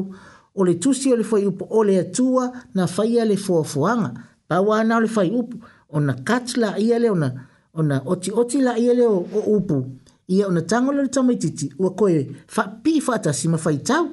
[0.54, 3.64] o le tusi o le fai upo, o le atua na fai a le fua
[3.64, 4.12] fuanga.
[4.48, 5.60] Pa wana o le fai upo,
[5.92, 7.30] o na kat la ia le, o na,
[7.74, 9.82] o na oti oti la ia le o, o upo,
[10.28, 14.10] ia o na tango le tamaititi, ua koe fa pi fata si ma fai tau.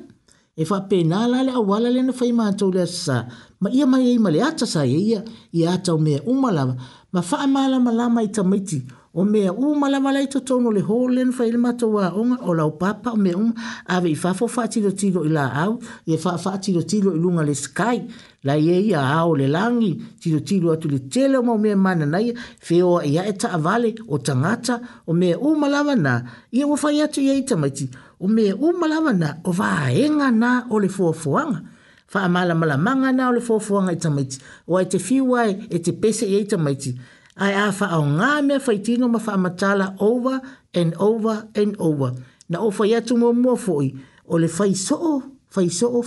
[0.51, 3.21] E fa pe na la le awala le na fai mātou le asa,
[3.63, 5.21] ma ia mai e ima le ata sa ia,
[5.55, 6.75] ia atau mea umalama,
[7.15, 8.83] ma fa amalama lama i tamaititi,
[9.13, 13.11] o mea u malamalai totonu o le holen fai le matou aoga o lau papa
[13.11, 13.53] o mea uma
[13.85, 18.01] avei fafo faatilotilo i la au e laau ia faafaatilotilo i luga le sky skai
[18.43, 23.15] laia ia ao le langi lagi tilotilo atu le tele o maumea mananaia feoa i
[23.17, 27.41] e ae taavale o tagata o mea uma lava na ia ua fai atu iai
[27.43, 27.89] tamaiti
[28.19, 31.61] o mea uma lava na o vaega na o le foafoaga
[32.07, 36.25] faamalamalamaga na o le foafoaga i tamaiti o ae te fiu ae e te pese
[36.25, 36.95] iai tamaiti
[37.35, 40.37] ai a fa o nga me fa tino ma fa matala over
[40.79, 42.11] and over and over
[42.51, 43.95] na o fa yatu mo mo foi
[44.27, 45.15] o le fa so o
[45.51, 46.03] fa so o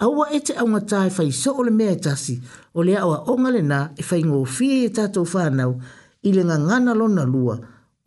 [0.00, 2.38] a wa ete a ngata fa e so o le me tasi
[2.74, 5.42] o le awa o ngale na e fa ngo fi e ta to fa
[6.22, 7.22] i le nga na lo na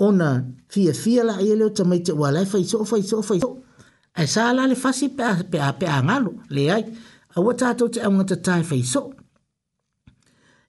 [0.07, 0.30] ona
[0.71, 3.21] fia fia la i le o tamai te wala fa so o fa so o
[3.28, 3.49] fa so
[4.15, 4.24] e
[4.57, 6.84] la le fa pe pe pe a ngalo le ai
[7.36, 8.76] a wa ta to te a ngata tai fa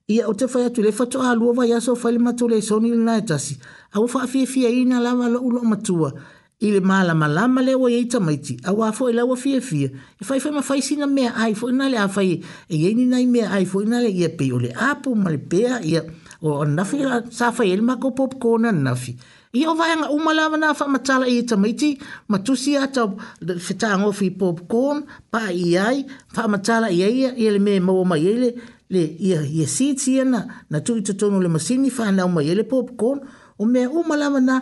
[0.07, 2.97] ia o te faya tule fatu a lua vai aso fale matu le soni le
[2.97, 3.57] nae tasi.
[3.93, 6.13] A ufa a fie fie ina lawa la ulo matua.
[6.61, 8.57] Ile maala malama le wa yeita maiti.
[8.63, 9.89] A wafo ila wa fie fie.
[10.21, 12.41] E fai e fai mafai sina mea ai fo ina le afai.
[12.69, 15.81] E yeini nai mea ai fo ina le ia pei ole apu ma le pea
[15.83, 16.01] ia.
[16.41, 19.17] O nafi la safa yele mako pop kona nafi.
[19.53, 21.97] Ia o vayanga umalawa na fa matala i tamaiti.
[22.29, 23.09] Matusi ata
[23.65, 25.03] fitaangofi popcorn.
[25.31, 26.05] Pa iai.
[26.27, 28.47] Fa matala iai ia le mea mawa maiele.
[28.55, 32.21] Ia le ia ia si ti ana na tu ita tonu le masini fa na
[32.29, 33.19] uma yele popcorn
[33.57, 34.55] o me o malama na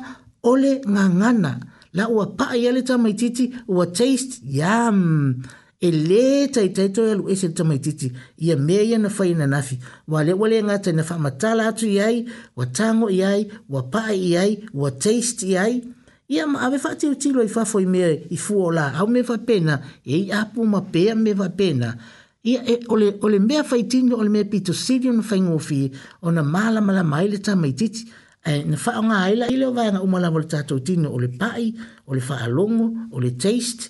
[0.52, 1.52] ole ngangana
[1.98, 3.46] la ua pa ia le ta mai titi
[3.76, 4.98] ua taste yam
[5.80, 8.08] e le ta ita to ia lu ese ta mai titi
[8.46, 9.76] ia me ia na fa ina nafi
[10.12, 12.18] wa le wale nga ta na fa matala atu iai
[12.58, 13.42] wa tango iai
[13.74, 15.74] wa pa iai wa taste iai
[16.34, 18.00] ia ma ave fa ti utilo i fa foi me
[18.32, 19.76] i fuola au me fa pena
[20.14, 21.90] e ia pu ma pe me fa pena
[22.44, 25.92] ia e ole ole mea faitini ole mea pito sidi ona faingofi
[26.22, 28.02] ona mala mala mai le tamaitiiti
[28.46, 31.66] e na fa nga ila ile va nga umala vol tatu tino ole pai
[32.10, 33.84] ole fa alongo ole taste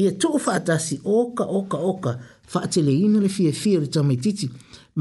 [0.00, 2.12] ia to fa tasi oka oka oka
[2.52, 4.46] fa tele ino le fie fie le tamaitiiti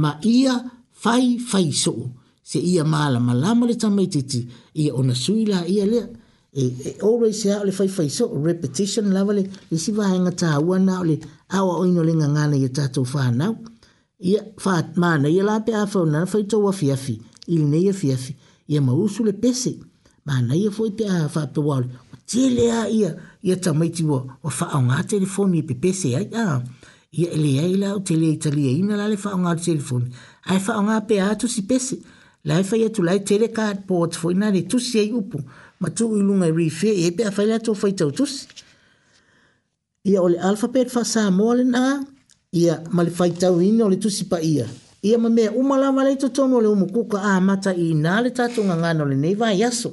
[0.01, 0.53] ma ia
[1.01, 1.95] fai fai so
[2.49, 4.39] se ia mala mala mo le tamaitiiti
[4.81, 5.99] ia ona suila ia le
[6.59, 9.37] E, e, always say ale fai fai so repetition level
[9.69, 11.17] e si va nga ta wa na ole
[11.51, 13.47] awa o ino le nga nga na ta to fa na
[14.29, 17.15] ia fa ma na la pe a na fai to wa fi fi
[17.55, 18.31] il ne ia fi fi
[18.71, 19.71] ia ma usu le pese
[20.27, 21.87] ma na ia foi pe a fa pe wa le
[22.29, 22.89] tele a
[23.45, 24.19] ia ta mai ti wa
[24.57, 26.45] fa a nga telefoni e pe pese ai a
[27.43, 30.07] le ai la o tele ai tali ai na la le fa nga telefoni
[30.49, 31.95] ai fa e nga pe a si pese
[32.47, 35.37] la fa ia tu la tele card port fo na le tu si ai upu
[35.79, 38.33] ma tu ilu ngai ri fe e pe fa ia to fa ia tus
[40.09, 41.83] ia ole alfa pe fa sa mo le na
[42.61, 44.65] ia ma le fa ia win ole tu pa ia
[45.07, 46.85] ia ma me u ma la le to tono le umu
[47.21, 48.75] a mata i na le ta tu nga
[49.09, 49.89] le nei va ia so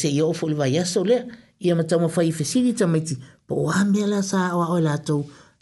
[0.00, 0.66] se ia ofo le va
[1.08, 1.18] le
[1.64, 3.02] ia ma ta ma fa i fe si ta mai
[3.46, 5.16] po a me la sa o a ola to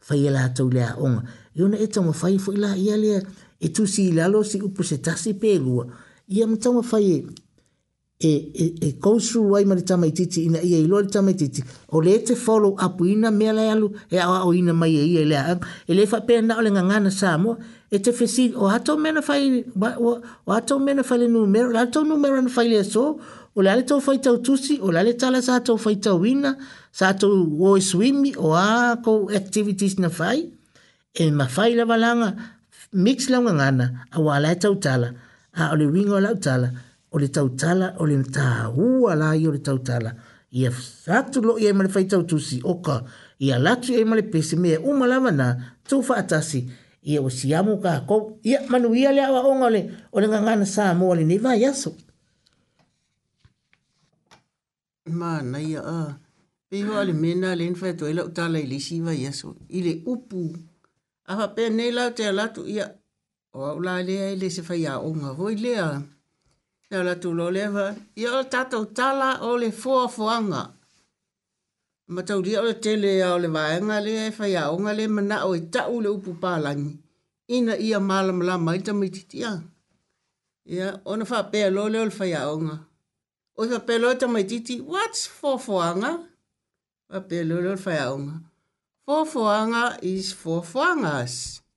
[0.07, 1.17] fa ia la to le a on
[1.59, 2.51] io na e ta ma fa i fo
[2.85, 3.17] ia le
[3.61, 5.85] e tu si la lo si upu se ta pe lua
[6.35, 6.99] ia ma ta ma fa
[8.29, 12.15] e e e kousu wai mari tama titi ina ia ilo tama titi o le
[12.27, 15.37] te follow up ina me la yalu e a o ina mai e ia le
[15.37, 15.55] a
[15.91, 17.53] e le fa pe e na o le nga ngana sa mo
[17.91, 19.43] e te fesi o hato mena fai
[19.97, 20.21] o
[20.55, 23.05] hato mena fai le numero la to numero na fai le so
[23.57, 26.51] o le to fai tau tusi o le tala sa to fai tau ina
[26.99, 27.29] sa to
[27.61, 30.39] wo swim o a ko activities na fai
[31.21, 32.29] e ma fai la valanga
[33.05, 35.09] mix la nga ngana a wala tau tala
[35.61, 36.69] a o le wingo la tau tala
[37.11, 40.15] o le tautala o le tāhua ua i o le tautala.
[40.53, 43.05] Ia fatu lo i e male faitau tusi oka,
[43.39, 45.47] ia latu i e male pese mea umalama na
[45.89, 46.67] tūwha atasi.
[47.07, 49.81] Ia o siamu ka kou, ia manu ia le awa onga le,
[50.13, 51.95] o le ngangana sā mua le neva yaso.
[55.11, 56.19] Mā nai a,
[56.71, 60.43] pehoa le mena le nfaitu e la utala i le siwa yaso, i le upu.
[61.31, 62.91] Awa pēr nei lau te alatu ia,
[63.55, 65.91] o au lā lea i e le se faya onga, roi lea
[66.91, 70.63] e ola tuloleva ia o tatou tala o le foafoaga
[72.13, 75.95] ma taulia o le tele a o le vaega le faiaoga le manaʻo e taʻu
[76.05, 76.91] le upu palagi
[77.57, 79.51] ina ia malamalama ai tamaitiitia
[80.75, 82.75] ia ona faapea lo le o e le faiaoga
[83.59, 86.11] o i faapea loa tamaitiiti whats foafoaga
[87.09, 88.35] faapea lo le o le faiaoga
[89.07, 89.83] foafoaga
[90.13, 91.70] is foafoagas for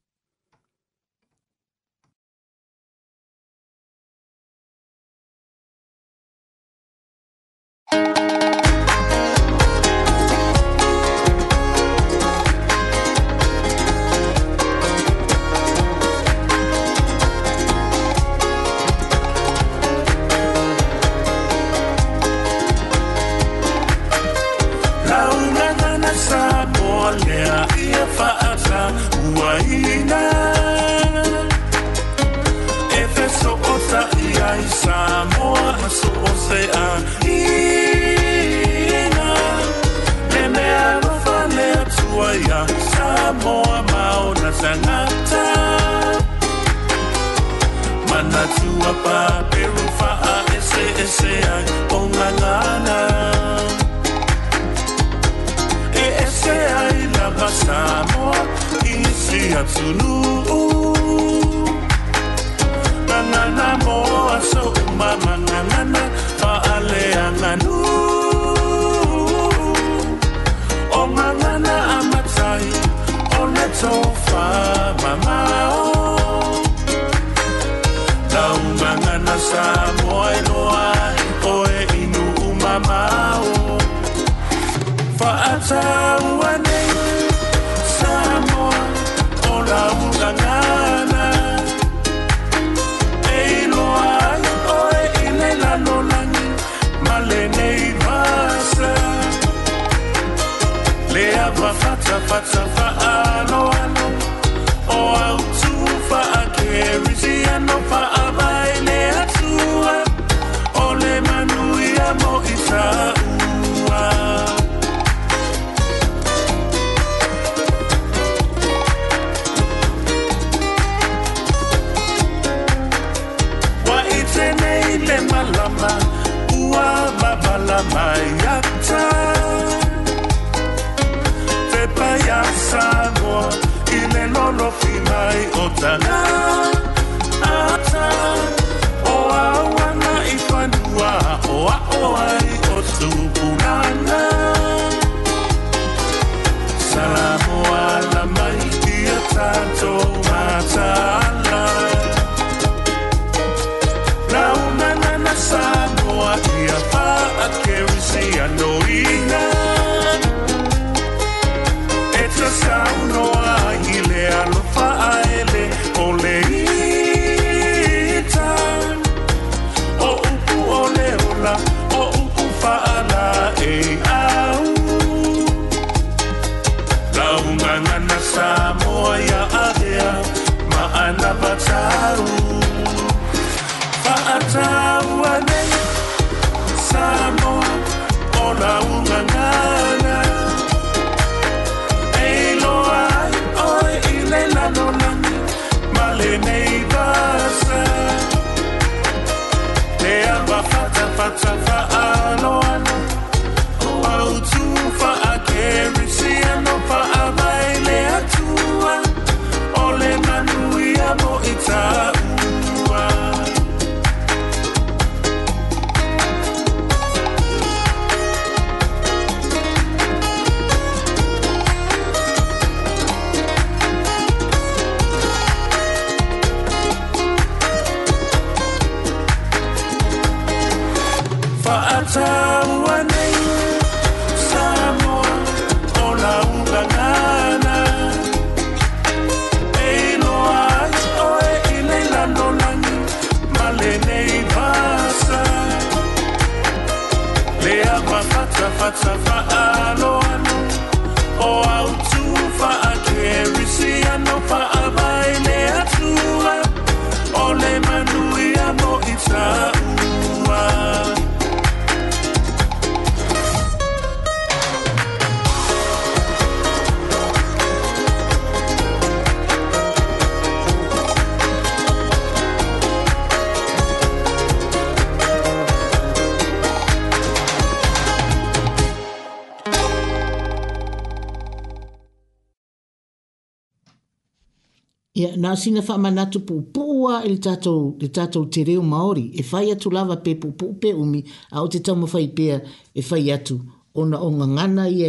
[285.56, 290.16] sina fa manatu pu pua il tato de tato tereu maori e fai atu lava
[290.18, 292.62] pe pu pu pe umi a o te tau ma fai pea
[292.94, 293.56] e fai atu
[294.02, 295.02] ona o nga ngana i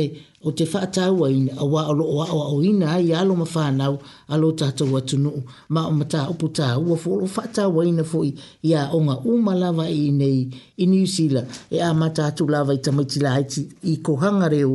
[0.46, 3.44] o te fa atau a ina a alo o awa o ina i lo ma
[3.54, 3.94] whanau
[4.42, 5.40] lo tato watu nuu
[5.74, 8.70] ma o mata upu ta ua fo o fa atau a ina fo i i
[8.80, 10.38] a o nga uma lava i nei
[10.76, 14.74] i New Zealand e a mata atu lava i tamaitila haiti i kohanga reo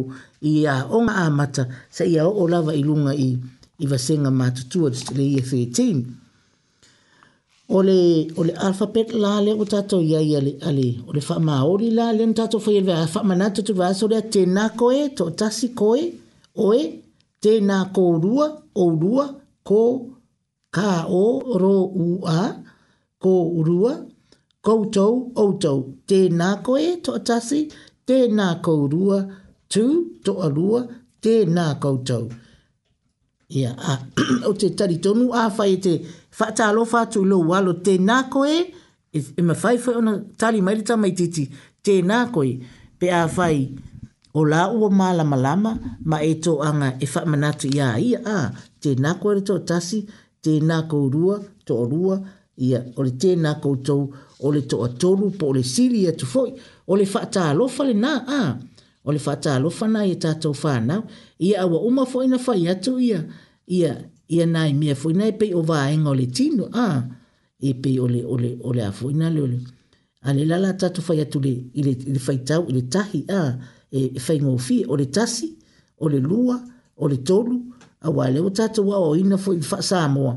[0.51, 1.63] i a o nga a mata
[1.95, 5.11] sa i a o lava i lunga i i va senga ma tu tu te
[5.19, 5.97] le ia
[7.77, 7.99] Ole
[8.39, 11.55] ole alphabet la le o tato ia ia le ale ole fa ma
[11.97, 14.63] la le o tato fa ia fa ma nata tu va so le te na
[14.79, 15.89] koe, e to tasi ko
[16.79, 16.81] e
[17.43, 18.45] te na ko rua
[18.83, 19.25] o rua
[19.69, 19.81] ko
[20.75, 20.91] ka
[21.23, 21.25] o
[21.61, 21.75] ro
[22.05, 22.07] u
[22.39, 22.41] a
[23.23, 23.33] ko
[23.67, 23.91] rua
[24.65, 25.79] koutou, outou.
[26.09, 27.59] Te na koe, to atasi,
[28.07, 29.17] te nā kourua,
[29.73, 29.85] tu,
[30.25, 30.79] to alua,
[31.23, 32.23] te na nā koutou.
[33.49, 33.97] Ia, a,
[34.49, 35.93] o te tari tonu a fai te
[36.37, 38.57] whata alo whatu lo walo te nako e,
[39.11, 41.43] e ma fai fai ona tali mai rita mai titi,
[41.85, 42.51] te nako e,
[43.01, 43.57] pe a fai
[44.37, 45.71] o la ua ma lama lama,
[46.09, 49.97] ma e to anga e wha manatu ia, ia, a, te nako e to tasi,
[50.43, 51.35] te nako rua,
[51.67, 52.15] to rua,
[52.65, 54.01] ia, o le te nako tau,
[54.39, 56.49] o le to a tolu, po o le siri e tu foi,
[56.89, 61.01] o le whata alo fale na, a, o le whata alo fana e tatou whanau,
[61.39, 63.19] ia awa uma fo ina fai atu ia
[63.75, 63.93] ia
[64.33, 67.03] ia nai mea fo ina pei o vaenga o le tino a
[67.65, 69.57] e pei ole ole ole a fo ina le ole
[70.21, 73.51] a le lala tatu fai atu le ile, ile fai tau le tahi a ah,
[73.97, 75.47] e fai ngofi o le tasi
[75.97, 76.55] o le lua
[77.01, 77.55] o le tolu
[78.05, 80.33] a wale o tatu wa o ina fo ina sa moa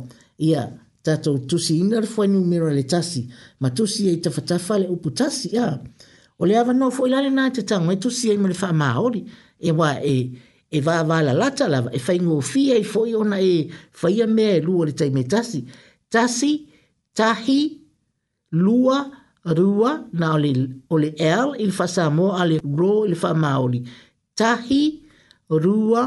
[0.46, 0.62] ia
[1.06, 3.20] tatu tusi ina le fai numero le tasi
[3.60, 5.82] ma tusi e tafatafa le upu tasi a
[6.40, 9.22] o le avano fo ilale nai te tango e tusi e ma le fai maori
[9.58, 10.20] e wa e eh,
[10.76, 13.52] e va va la lata la e fai ngō fia e foi ona e
[14.00, 15.60] fai a mea e lua le taime tasi.
[16.14, 16.52] Tasi,
[17.18, 17.60] tahi,
[18.66, 18.96] lua,
[19.58, 20.50] rua, na ole,
[20.94, 23.78] ole el, il fa sa mo, ale ro, il fa maoli.
[24.38, 24.82] Tahi,
[25.64, 26.02] rua,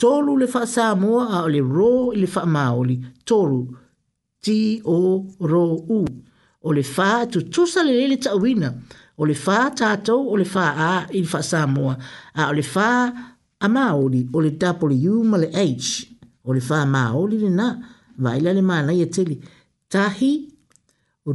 [0.00, 2.96] tolu le fa sa mo, ale ro, il fa maoli.
[3.28, 3.60] Tolu,
[4.44, 4.98] ti, o,
[5.52, 5.66] ro,
[5.98, 6.00] u.
[6.68, 8.68] Ole fa, tu tusa le le le ta wina.
[9.20, 11.84] Ole fa, tato, ole fa, a, il fa sa mo.
[12.40, 13.33] A ole fa, tato,
[13.64, 15.88] a maoli o le W ma le H
[16.44, 17.66] o le wha maoli le na
[18.20, 19.36] waila le mana i e teli
[19.92, 20.30] tahi,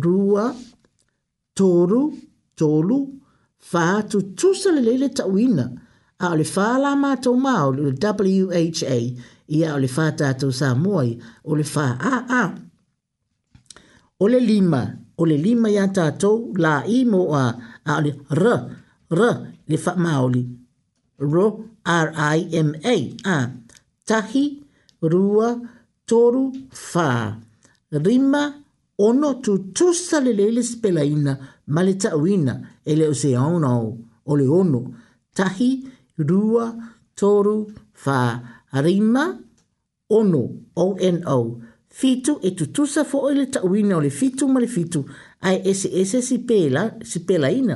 [0.03, 0.45] rua,
[1.57, 2.03] toru,
[2.55, 2.97] tolu,
[3.71, 5.65] wha tu tusa le leile tauina
[6.23, 8.99] a o le wha la mātou maoli o le WHA
[9.55, 11.09] i a o le wha tātou sa moi
[11.49, 12.43] o le wha a a.
[14.21, 14.83] O le lima,
[15.17, 17.45] o le lima ya tātou la imo a
[17.89, 18.45] a o le r,
[19.17, 19.23] r,
[19.69, 20.43] le wha maoli
[21.19, 21.47] ro
[21.83, 22.95] r i m a
[23.25, 23.37] a
[24.07, 24.43] tahi
[25.01, 25.47] rua
[26.07, 26.43] toru
[26.89, 27.09] fa
[27.91, 28.43] rima
[28.97, 31.33] ono tu tusa lelele spelaina
[31.67, 32.53] maleta uina
[32.89, 33.69] ele o se ona
[34.29, 34.81] o le ono
[35.37, 35.69] tahi
[36.17, 36.65] rua
[37.19, 38.17] toru fa
[38.73, 39.37] rima
[40.09, 40.41] ono
[40.75, 41.37] o n o
[41.97, 44.99] fitu e tu sa fo ele ta uina o le fitu male fitu
[45.47, 47.75] ai ese ese si pela si pelaina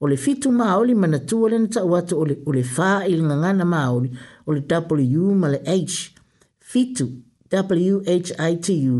[0.00, 4.08] o le fitu maoli manatua lena taʻuatu o le fā i le gagana maoli
[4.44, 6.12] o le w ma le h
[6.60, 7.06] fitu
[7.50, 8.96] W-H-I-T-U.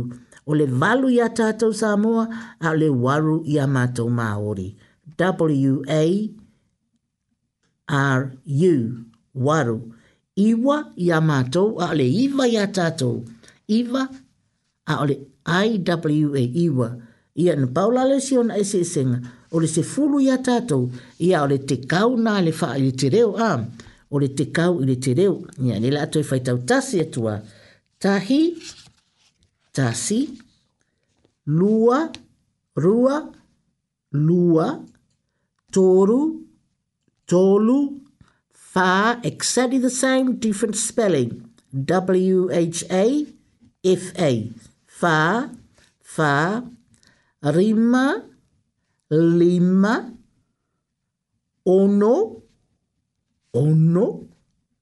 [0.48, 2.23] o le valu iā tatou samoa
[2.60, 4.68] a o le waru iā matou maoli
[7.89, 8.24] a r
[8.73, 8.74] u
[9.35, 9.93] waru
[10.36, 13.24] iwa iā matou a o le iva iā tatou
[13.68, 14.09] iva
[14.86, 16.89] a o le iwa iwa
[17.36, 19.20] ia na paulale si ona eseesega
[19.52, 20.90] o le se fulu ia tatou
[21.27, 23.66] ia o le te kau nā le faa i te reo am,
[24.10, 25.36] o le te kau i le te reo,
[25.66, 27.36] ia le lato i e whaitau tasi atua,
[28.02, 28.40] tahi,
[29.77, 30.20] tasi,
[31.47, 32.01] lua,
[32.82, 33.16] rua,
[34.12, 34.66] lua,
[35.73, 36.20] toru,
[37.28, 37.81] tolu,
[38.52, 41.43] fa, exactly the same, different spelling,
[41.74, 43.05] W-H-A,
[43.86, 44.31] F-A,
[44.86, 45.51] fa,
[46.02, 46.35] fa,
[47.43, 48.06] rima, rima,
[49.10, 50.10] lima,
[51.64, 52.42] ono,
[53.52, 54.26] ono,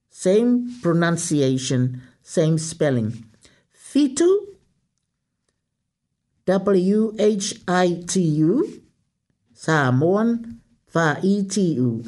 [0.09, 3.13] same pronunciation, same spelling.
[3.73, 4.25] Fitu,
[6.47, 8.67] W H I T U,
[9.53, 12.03] Samoan, Fa E T U.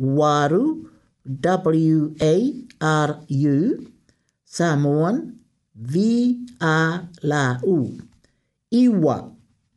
[0.00, 0.88] Waru,
[1.40, 3.86] W A R U,
[4.44, 5.38] Samoan,
[5.76, 7.98] V A L A U.
[8.72, 9.33] Iwa,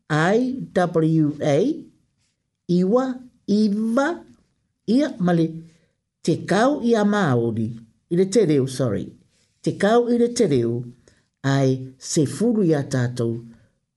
[0.10, 1.74] IWA,
[2.68, 3.16] iwa,
[3.48, 4.24] iwa,
[4.86, 5.48] ia, male,
[6.22, 7.66] te kau i a maori,
[8.10, 9.04] i le te reo, sorry,
[9.62, 10.80] te kau i le te reo,
[11.44, 13.36] ai se furu i a tātou,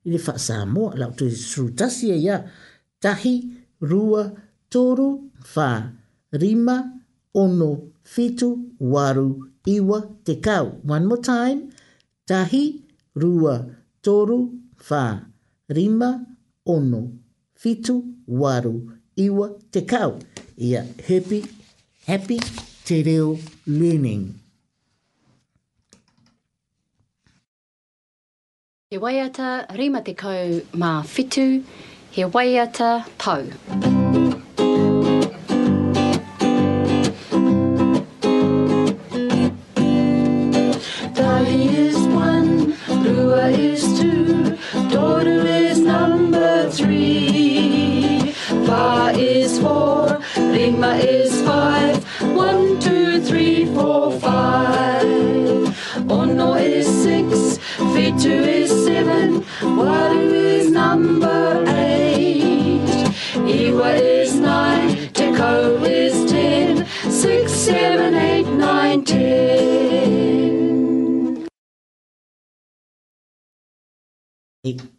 [0.04, 2.40] i le wha sā moa, lau tu i srutasi e ia,
[3.06, 3.34] tahi,
[3.86, 4.26] rua,
[4.68, 5.12] toru,
[5.46, 5.70] fa,
[6.34, 6.78] rima,
[7.38, 7.72] ono,
[8.02, 8.50] fitu,
[8.82, 9.28] waru,
[9.70, 10.74] iwa, te kau.
[10.90, 11.70] One more time,
[12.26, 12.64] tahi,
[13.14, 13.60] rua,
[14.02, 14.46] toru,
[14.82, 15.26] fa, rima,
[15.70, 16.20] rima,
[16.66, 17.02] ono,
[17.55, 20.18] fitu, waru, iwa, te kau.
[20.56, 21.44] Ia happy,
[22.06, 22.38] happy
[22.84, 23.36] te reo
[23.66, 24.34] learning.
[28.90, 31.62] He waiata rima te kau ma fitu,
[32.10, 33.44] he waiata pau.
[33.68, 33.99] Mm.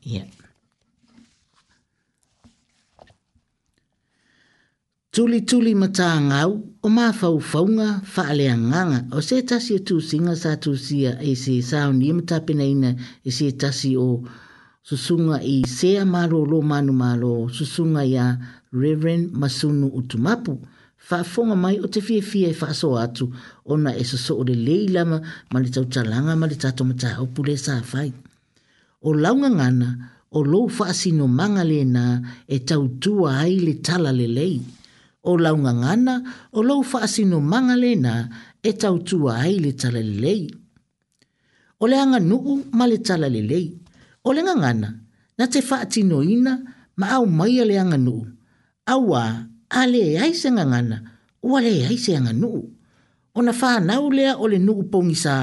[0.04, 0.26] ia.
[5.12, 6.52] Tuli tuli mata ngau
[6.88, 11.12] o ma fau faunga fa ale nganga o se tasi tu singa sa tu sia
[11.32, 12.92] e se sa ni e mata pena ina
[13.28, 14.24] e se tasi o
[14.88, 18.26] susunga i se amaro lo manu malo susunga ya
[18.82, 20.54] Reverend Masunu Utumapu
[21.08, 23.26] fa fonga mai o te fie fie e faso atu
[23.72, 25.18] ona e soso o le leilama
[25.52, 28.10] ma le tau talanga ma le tato mata hopule sa fai
[29.02, 29.90] o launga ngana
[30.32, 32.04] o lou whaasino manga le nā
[32.46, 34.56] e tautua ai le tala le lei.
[35.22, 36.14] O launga ngana
[36.54, 38.14] o lou whaasino manga le nā
[38.62, 40.44] e tautua ai le tala le lei.
[41.82, 43.66] O le anga nuu ma le tala le lei.
[44.22, 44.90] O le ngana,
[45.38, 46.54] na te whaatino ina
[47.00, 48.22] ma au mai le anga nuu.
[48.94, 50.98] Au a, a le e aise ngana,
[51.50, 52.62] ua le e aise anga nuu.
[53.34, 55.36] O na whanau lea o le nuu pongisa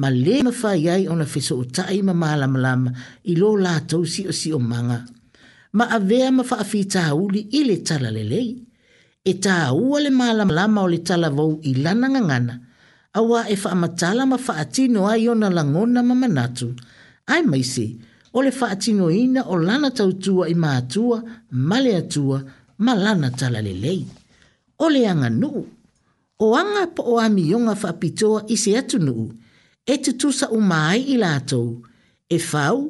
[0.00, 2.90] ma le mafai ai ona fesa o tai ma malamalama
[3.26, 4.98] i lo latou si o si o manga.
[5.76, 8.48] Ma avea ma faafi tāuli i le tala lelei.
[9.26, 12.54] E tāua le malamalama o le tala vau i lana ngangana.
[13.18, 16.66] Awa e faamatala ma faatino ai ona langona ma manatu.
[17.32, 17.86] Ai maise,
[18.32, 21.18] o le faatino ina o lana tautua i maatua,
[21.66, 22.38] male atua,
[22.84, 24.00] ma lana tala lelei.
[24.78, 25.60] O le anga nuu.
[26.44, 29.26] O anga po o ami yonga faapitoa i se atu nuu
[29.92, 31.70] e te tusa o mai i lātou,
[32.28, 32.82] e fau,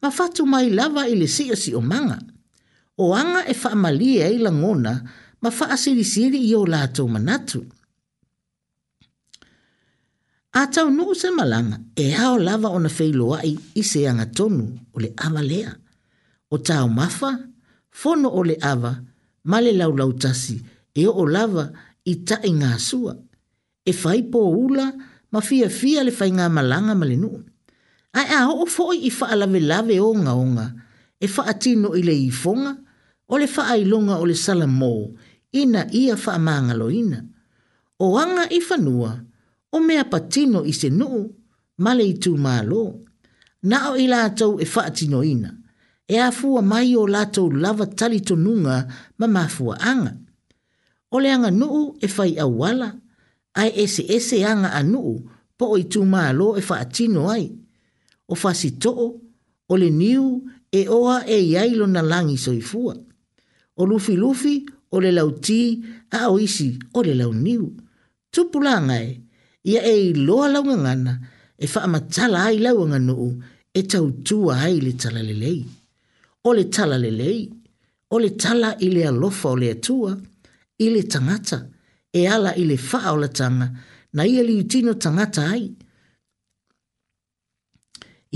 [0.00, 2.16] ma fatu mai lava i le sia si o manga.
[2.96, 4.94] O anga e whaamalia i langona,
[5.44, 7.60] ma wha asirisiri i o lātou manatu.
[10.56, 14.64] A tau nuu se malanga, e hao lava o na whailoai i se anga tonu
[14.96, 15.74] o le awalea.
[16.50, 17.34] O tau mafa,
[17.90, 18.94] fono o le awa,
[19.44, 20.56] ma le laulautasi,
[20.96, 21.66] e o lava
[22.08, 23.12] i ta i ngā sua.
[23.84, 27.30] E whaipo ula, e ma fia fia le fainga malanga malinu.
[28.18, 29.46] Ai a o fo i fa ala
[29.88, 30.66] ve o nga o nga,
[31.20, 32.72] e fa atino i le i fonga,
[33.28, 34.94] o le fa ai longa o le salamo,
[35.60, 37.20] ina ia fa maanga lo ina.
[38.04, 39.12] O anga i fanua,
[39.72, 41.22] o mea patino i se nuu,
[41.84, 42.84] ma le i tu malo.
[43.70, 44.06] Na o i
[44.38, 45.50] tau e fa atino ina,
[46.08, 48.76] e a fua mai o latou lava tali tonunga
[49.18, 50.12] ma mafua anga.
[51.14, 52.88] O le anga nuu e fai awala,
[53.56, 55.02] ai ese ese anga anu
[55.58, 57.46] po i tu malo e faatino ai.
[58.28, 58.92] O fasito
[59.66, 60.24] o le niu
[60.68, 62.94] e oa e iailo na langi soifua.
[63.80, 64.54] O lufi lufi
[64.94, 65.60] o le lauti
[66.18, 67.64] a o isi o le lau niu.
[68.32, 69.24] Tupulanga e,
[69.70, 70.46] ia e i loa
[70.84, 71.12] ngana
[71.56, 73.14] e faa matala ai lau nganu
[73.72, 75.60] e tautua ai le tala lelei.
[76.44, 77.40] O le tala lelei,
[78.10, 80.12] o le tala i le alofa o le atua,
[80.78, 81.60] i le tangata
[82.16, 83.68] e ala i le faa o la tanga,
[84.16, 85.64] na ia e li utino tangata ai.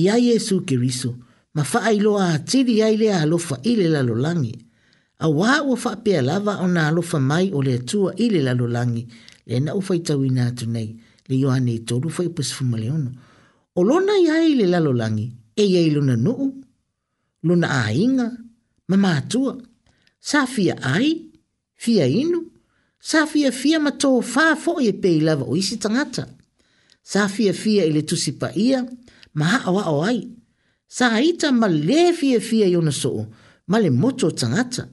[0.02, 1.10] Ia Yesu Kiriso,
[1.54, 4.52] ma faa iloa atiri ai le alofa i le lalolangi,
[5.24, 8.40] a waa ua faa pia lava o na alofa mai o le atua i le
[8.48, 9.02] lalolangi,
[9.48, 10.90] le na ufaitau ina atu nei,
[11.28, 13.10] le Yohane i toru fai pasifuma leono.
[13.78, 15.26] O lona ia i le lalolangi,
[15.56, 16.48] e ia ilona nuu,
[17.46, 18.28] luna ainga,
[18.88, 19.52] ma maatua,
[20.28, 21.06] sa fia ai,
[21.82, 22.40] fia inu,
[23.00, 26.26] sa fia fia ma tō whā fō i pe i lava o isi tangata.
[27.02, 28.82] Sa fia fia i le tusi pa ia,
[29.40, 30.20] ma haa o ai.
[30.84, 33.24] Sa ita ma le fia fia i ona soo,
[33.72, 34.86] ma le moto tangata.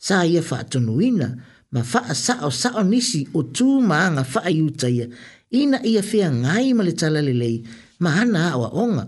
[0.00, 1.28] Sa ia wha atonuina,
[1.70, 5.06] ma wha sao sao nisi o tū maanga wha iutaia,
[5.52, 7.60] ina ia fia ngai ma le tala lelei,
[8.00, 9.04] ma hana awa onga.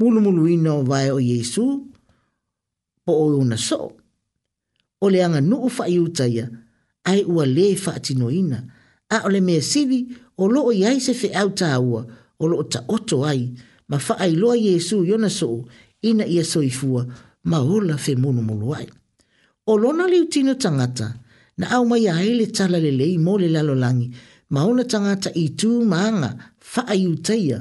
[0.00, 1.84] Mulu mulu ina o vai o Yesu,
[3.04, 3.92] po o una soo.
[5.00, 6.59] O le anga nuu wha iutaia, ma
[7.04, 8.58] ai ua le fa atinoina,
[9.10, 10.00] a ole le mea sili
[10.40, 12.00] o lo o iai se fe au ta ua,
[12.42, 13.42] o lo o ta oto ai,
[13.90, 15.48] ma fa ai loa Yesu yona so
[16.08, 17.02] ina ia soifua
[17.50, 18.88] ma ola fe munu mulu ai.
[19.70, 21.06] O lona liu tino tangata,
[21.58, 24.08] na au mai a hele tala le lei mo le lalolangi,
[24.52, 26.30] ma ona tangata i tū maanga
[26.70, 27.58] fa ai utaia,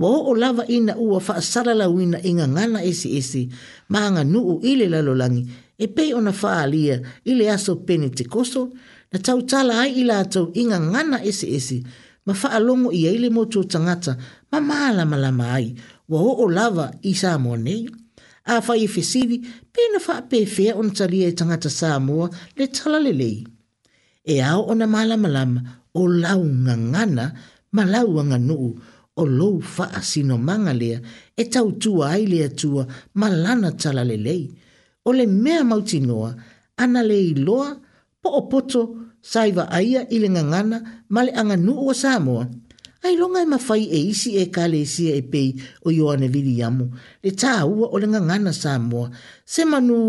[0.00, 3.42] wa o lava ina ua fa asala la wina inga ngana esi esi
[3.92, 8.62] maanga nuu ile lalolangi, langi, e pe ona faaalia i le aso penetekoso
[9.12, 11.78] na tautala ai i latou iga gana eseese
[12.26, 14.12] ma faalogo i ai le motuo tangata,
[14.50, 15.66] ma malamalama ai
[16.10, 17.82] ua oo lava i samoa nei
[18.56, 19.36] afai e fesili
[19.72, 22.26] pe na faapefea ona talia e tagata samoa
[22.56, 23.38] le tala lelei
[24.24, 25.60] e ao ona malamalama
[25.94, 27.24] o lau gagana
[27.76, 28.70] ma lau aganuu
[29.16, 30.98] o lou faasinomaga lea
[31.40, 32.82] e tautua ai le atua
[33.20, 34.65] ma lana tala lelei le
[35.06, 36.34] o le mea mautinoa
[36.76, 37.68] ana le iloa
[38.20, 38.82] po o poto
[39.32, 40.76] saiva aia i le ngangana
[41.12, 42.44] ma le anganu o Samoa.
[43.06, 45.48] Ai longa e mawhai e isi e ka le isi e, e pei
[45.86, 46.86] o Ioane Viriamu
[47.24, 49.06] le tā ua o le ngangana Samoa
[49.52, 50.00] se manu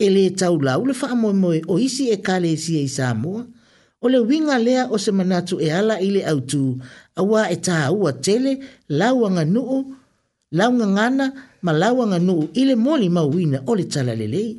[0.00, 1.08] e le tau lau le wha
[1.42, 3.42] moe o isi e ka le isi e i Samoa
[4.00, 6.62] o le winga lea o se manatu e ala i le autu
[7.20, 8.52] a ua e tā ua tele
[9.00, 9.78] lau anganu o
[10.58, 11.26] lau ngangana
[11.62, 14.50] ma lawanga nuu ile le moli mauina o le tala lelei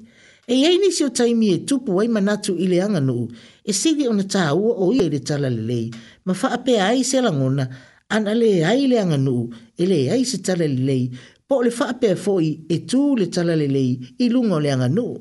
[0.48, 3.26] e iai nisi o taimi e tupu ai manatu ile le nuu
[3.64, 5.88] e sili ona tāua o ia i le tala lelei
[6.26, 7.66] ma faapea ai se lagona
[8.16, 9.44] ana leai ile aga nuu
[9.78, 11.06] e leai se tala lelei
[11.48, 13.92] po o le faapea foi e tū le tala lelei
[14.24, 15.16] i luga o le aga nuu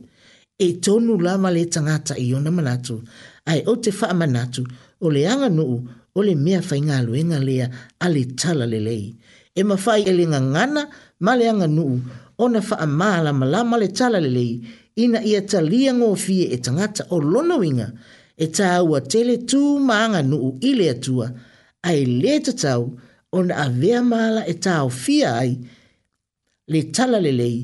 [0.65, 2.95] e tonu lava le tagata i ona manatu
[3.51, 4.63] ai o te faamanatu
[5.01, 5.77] o le aga nuu
[6.17, 7.67] o le mea faigaluega lea
[8.01, 9.05] a le tala lelei
[9.59, 10.83] e mawhai e linga ngana
[11.25, 11.97] ma le anga nuu
[12.39, 14.53] o na wha amala malama le tala lelei
[15.03, 17.89] ina ia talia ngō fie e tangata o lono winga
[18.39, 21.27] e tā ua tele tū maanga nuu i le atua
[21.83, 22.83] a e le tatau
[23.35, 25.53] o na avea mala e tā o fia ai
[26.73, 27.59] le tala lelei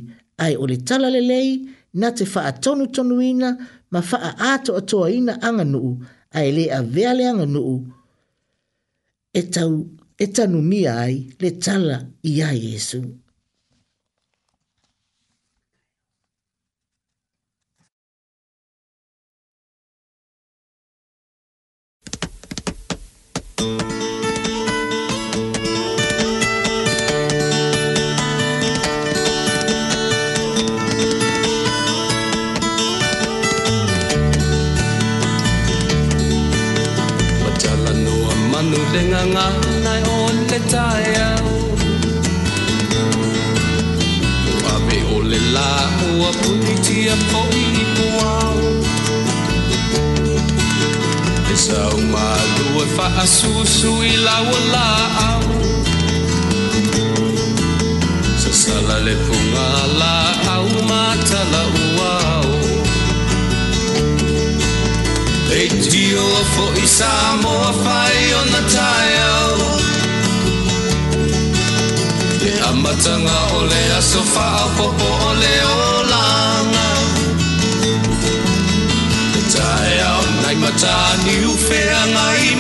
[0.44, 1.48] ai o le tala lelei
[2.00, 3.50] na te wha atonu tonu ina
[3.94, 5.92] ma wha a ato atoa ina anga nuu
[6.36, 7.76] a e le avea le anga nuu
[9.30, 9.74] e tau
[10.16, 12.68] Esta numía hay, le charla y hay
[53.08, 55.44] maasusu ilawalaau
[58.42, 62.48] sa sala le pungalaau matalauau
[65.52, 66.24] leitio
[66.56, 67.12] foʻi sa
[67.44, 69.52] moa fai ona taeao
[72.44, 76.88] le amataga o le aso faapopo o le olaga
[79.36, 82.53] le taeao nai mataniu feagai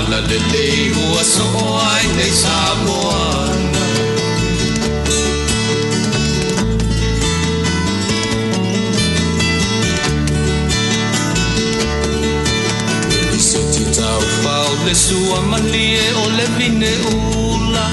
[0.00, 1.44] Nalaliligo aso
[1.92, 3.60] ay day samuan
[13.36, 17.86] Isititaw fal de sua manie o le levine ula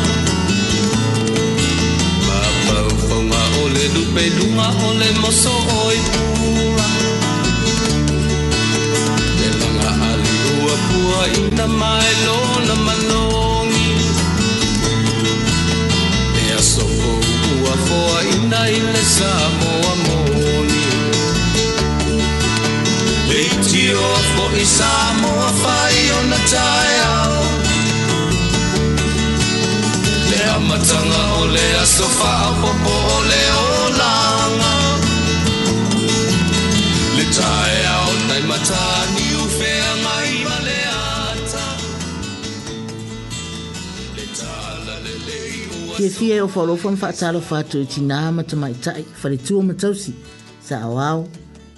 [2.27, 5.53] Mapang fonga ole dupe dunga ole moso
[5.85, 6.26] oipu
[11.35, 11.49] in
[11.83, 12.07] my
[12.67, 14.15] na my longing
[16.35, 20.83] There so go for in I lesa mo amoni
[23.29, 25.31] Leiti o fo isa mo
[25.61, 27.13] fai on a taya
[30.31, 33.66] Lea matanga o lea sofa o popo o leo
[45.97, 50.11] Fie fie o wharofa mwha atalo whātou ti nā mata mai tai, whare tua matausi,
[50.61, 51.23] sa au au,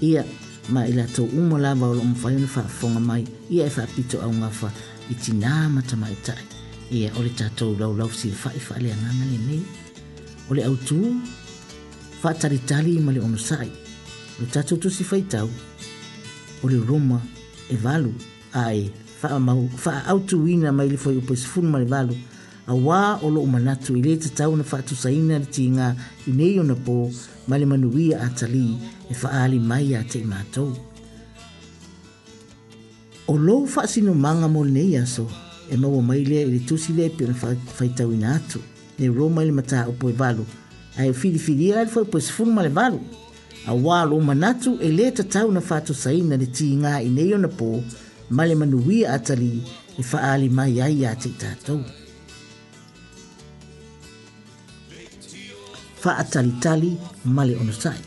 [0.04, 0.26] ia,
[0.76, 4.72] ma ila tō umo la wawla o mwhaiona whaafonga mai, ia e whaapito au ngawha
[5.10, 6.44] i ti nā mata mai tai.
[6.91, 9.62] Ia, ole tātou lau lau si whae whae lea nga ngale nei,
[10.52, 10.98] ole au tū,
[12.24, 13.70] wha tari tali i male ono sai,
[14.36, 15.48] ole tātou tu si whai tau,
[16.68, 17.22] ole roma
[17.72, 18.12] e valu,
[18.68, 18.84] ae,
[19.24, 22.28] wha au tū ina mai li foi upo e sifunu male valu, ae,
[22.70, 25.86] a wā o lo umanatu i le tau na whaatu saina na tinga
[26.30, 26.98] i nei o na pō
[27.50, 28.78] ma manuia a tali
[29.10, 30.78] e whaali mai a te imatou.
[33.28, 35.26] O lo whaasino manga mo nei aso
[35.72, 37.34] e maua mai lea i le tusi le pio na
[37.78, 38.60] whaitau ina atu
[39.00, 40.46] ne ro mai le mata o poe valu
[40.98, 43.00] a e fili fili a e poe sifuru ma valu
[43.66, 47.38] a wā lo umanatu e le tau na whaatu saina na tinga i nei o
[47.38, 47.82] na pō
[48.30, 49.64] ma manuia a tali
[50.00, 51.82] e whaali mai a te tatou.
[56.04, 56.92] faatalitali
[57.36, 58.04] ma le onosai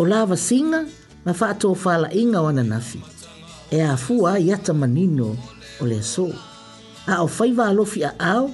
[0.00, 0.80] o lavasiga
[1.24, 3.00] ma faatofalaʻiga o ananafi
[3.70, 5.28] e afua ia tamanino
[5.80, 6.28] o le aso
[7.12, 8.46] a o faivalofi aao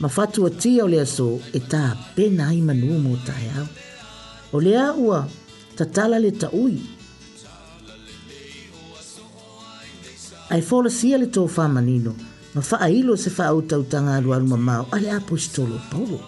[0.00, 3.66] ma fatuatia o le aso e tapena ai manua mo taeao
[4.56, 5.18] o lea ua
[5.78, 6.76] tatala le taui
[10.54, 12.12] ae folasia le tofamanino
[12.54, 16.20] ma faailo se faautautaga alualu mamao a le apostolo paulo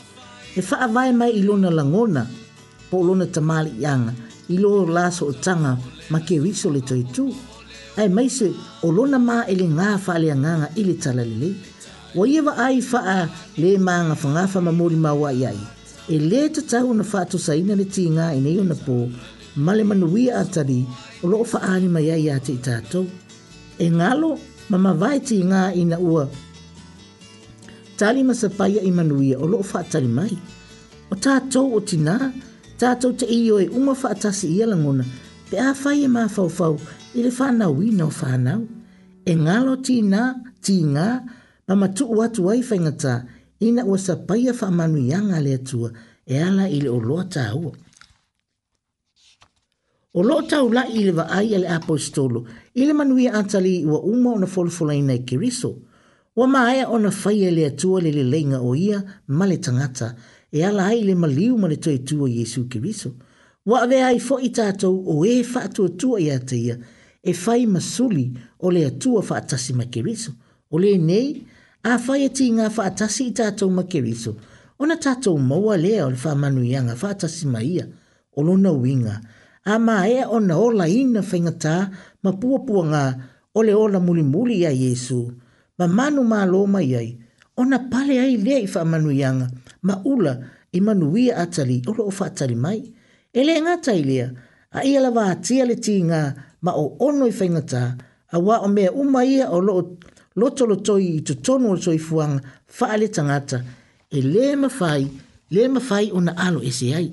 [0.56, 2.26] e whaavae mai i lona langona
[2.90, 4.12] po lona tamali i anga
[4.48, 5.72] i laso tanga
[6.10, 7.24] ma ke riso le toi tu.
[8.01, 8.48] Ai mai se
[8.82, 11.51] o lona maa ele nga whale a nganga i le talalele.
[12.16, 13.20] Wa iewa ai faa
[13.62, 15.56] le maa nga whangafa ma mori maua i
[16.06, 18.98] E le te tau na faa sa ina le tīngā i neio na pō,
[19.64, 20.44] ma le manuia a
[21.22, 22.59] o loo wha ani mai ai a te i
[23.78, 24.31] E ngalo,
[24.70, 26.24] mama ma vai tīngā i ua
[27.97, 30.35] tali masapaya i manuia o loo faatali mai
[31.11, 32.33] o tatou o tinā
[32.79, 35.05] tatou te iyo e uma faatasi ia lagona
[35.51, 36.77] pe a fai e mafaufau
[37.15, 38.62] i le faanauina e o fanau
[39.23, 40.23] e galo tinā
[40.65, 41.07] tigā
[41.71, 43.15] ma matuu atu ai faigatā
[43.62, 45.93] ina ua sapaia faamanuiaga a le atua
[46.27, 47.73] e ala i le oloa tāua
[50.19, 52.43] o loo taulaʻi i le vaai a le apostolo
[52.75, 55.71] i le manuia atalii ua uma na folafolaina e kiriso.
[56.36, 58.98] Wa maaya ona faya e le atua le le leinga o ia
[59.28, 60.16] ma le tangata
[60.56, 63.11] e ala ai le maliu ma le toi tua Yesu Kiriso.
[63.70, 66.74] Wa ave ai fo i tātou o e whaatua tua i ateia
[67.23, 68.27] e fai masuli
[68.59, 70.32] o le atua whaatasi ma Kiriso.
[70.70, 71.47] O le nei,
[71.86, 74.35] a faya e ti ngā whaatasi i tātou ma Kiriso.
[74.82, 77.86] Ona tātou maua lea o le whaamanu i anga whaatasi ma ia
[78.35, 79.16] o lona winga.
[79.70, 81.82] A maaya ona ola ina whaingataa
[82.23, 83.06] ma puapua ngā
[83.55, 85.23] ole ola muli muli ia Yesu
[85.79, 87.09] ma manu ma lo mai ai
[87.61, 89.47] ona pale ai lea i fa manu yanga
[89.87, 90.33] ma ula
[90.77, 92.79] i manu ia atali o lo fa atali mai
[93.39, 94.17] ele nga tai le
[94.77, 96.21] a ia la va tia le tinga
[96.65, 97.85] ma o ono i fa nga ta
[98.35, 99.75] a wa o me u mai ia o lo
[100.39, 102.35] lo to toi i to tonu o toi fuang
[102.77, 103.59] fa ale tangata
[104.19, 105.03] e le ma fai
[105.55, 107.09] le ma fai ona alo e se ai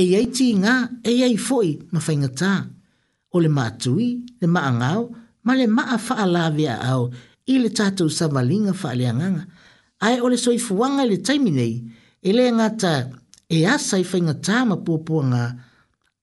[0.10, 0.72] ia i tinga
[1.08, 2.52] e ia i foi ma fa nga ta
[3.34, 4.08] o le ma tui
[4.40, 5.02] le ma angao
[5.46, 7.02] ma le ma a fa ala via au
[7.50, 9.44] ile le tātou sa malinga wha le anganga.
[10.00, 11.74] Ai ole soi fuanga le taimi nei,
[12.22, 12.94] e le ngata
[13.50, 15.42] e asa i whainga tāma pōpua ngā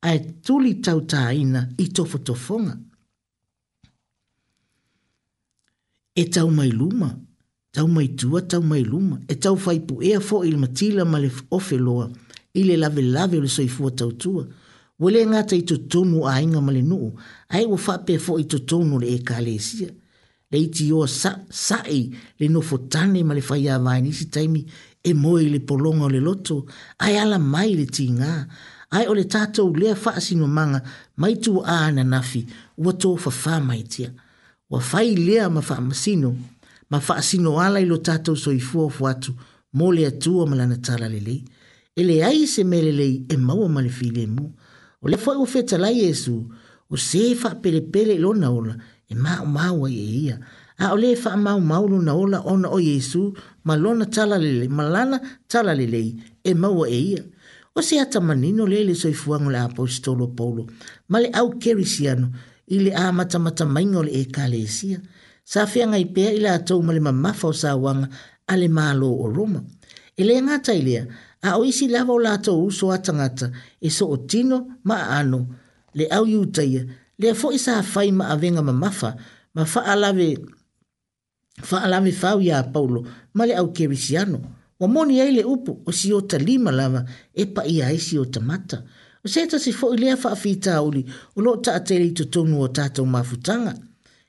[0.07, 2.77] ai tuli tau tā ina i tofo tofonga.
[6.17, 7.11] E tau mai luma,
[7.75, 11.19] tau mai tua, tau mai luma, e tau fai pu ea fo il matila ma
[11.21, 12.07] le ofe loa,
[12.57, 14.47] i le lave lave le soi fua tau tua.
[14.99, 17.11] Wele ngata i to tonu a inga ma le nuu,
[17.53, 19.91] ai wafape fo i to tonu le e kalesia.
[19.91, 20.06] Ka
[20.49, 22.01] le iti o sae
[22.39, 24.63] le nofo tane ma le fai a vai nisi taimi
[25.03, 26.65] e moe le polonga o le loto
[27.03, 28.35] ai ala mai le ti ngā
[28.95, 30.79] ai o le tātou lea faa sino manga
[31.19, 32.45] mai tu a na nafi
[32.79, 34.13] ua tō fa fa mai tia
[34.71, 36.31] ua fai lea ma faa masino
[36.91, 39.35] ma faa sino ala ilo tātou so i fua o fuatu
[39.75, 41.43] mo le atua ma lana tala le lei
[41.93, 44.47] e le ai se mele lei e maua ma le fi le mu
[45.03, 46.39] o le fai ufeta lai esu
[46.87, 50.35] o se faa pele pele ilona ola ola e mau mau ai e ia.
[50.83, 53.21] A o le wha mau mau luna ola ona o Yesu,
[53.65, 55.17] ma lona tala lele, ma lana
[55.51, 56.01] tala lele,
[56.43, 57.21] e mau ai e ia.
[57.77, 60.63] O se ata manino lele soi fuango le apostolo polo,
[61.11, 62.27] ma le au kerisiano,
[62.75, 64.99] ili a matamata mata maingo le e kalesia.
[65.51, 68.07] Sa fia ngai pea i le atou ma le mamafo sa wanga
[68.51, 69.61] a le malo o Roma.
[70.19, 71.03] E le ngata i lea,
[71.47, 73.47] a oisi lava o la atou uso atangata,
[73.85, 74.57] e so o tino
[74.87, 75.39] ma ano
[75.97, 76.83] le au yutaya,
[77.19, 79.09] le fo isa fai ma avenga ma mafa
[79.57, 80.37] ma fa alave
[81.67, 82.99] fa alave fa ya paulo
[83.33, 84.39] ma le au kerisiano
[84.79, 87.01] wa moni ai le upu o si o ta lima lava
[87.33, 88.85] e pa ia e si o ta mata
[89.25, 91.01] o se si fo ilea fa afita uli
[91.35, 93.73] o lo ta atele i tutonu o tata o mafutanga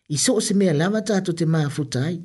[0.08, 2.00] i so se mea lava tato te mafutai.
[2.08, 2.16] ai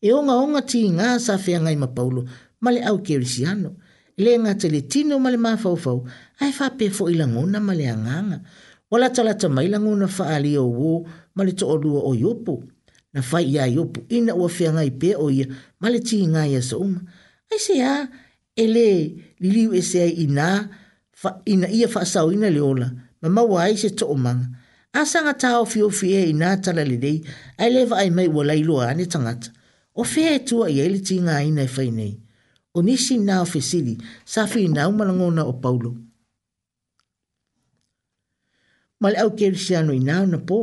[0.00, 2.26] e onga onga ti ngā sa fea ngai ma paulo
[2.62, 3.70] ma le au kerisiano
[4.18, 5.98] e le ngā tele tino ma le mafau fau
[6.42, 8.38] ai fa pe fo ilangona ma le anganga
[8.90, 10.92] wala tala ta mailango na faali o wo
[11.36, 12.64] male to olua o yopu
[13.12, 15.44] na fai ya yopu ina wa fia ngai pe o ia
[15.80, 16.92] male ti ngai ya soum
[17.52, 17.92] ai se ya
[18.62, 18.86] ele
[19.42, 20.46] lili u ese ai ina
[21.20, 22.86] fa ina ia fa sau ina leola
[23.22, 24.42] ma ma wa ai se to umang
[25.00, 27.18] asa nga tao fio fie e ina tala le dei
[27.60, 29.42] ai leva ai mai wala ilo ani tangat
[29.92, 32.12] o fia e tua ia ele ti ngai ina fai e nei
[32.72, 33.94] o nisi na ofisili
[34.32, 35.90] sa fi na umalangona o paulo
[39.00, 40.58] ma le au kerisiano i nāuna pō.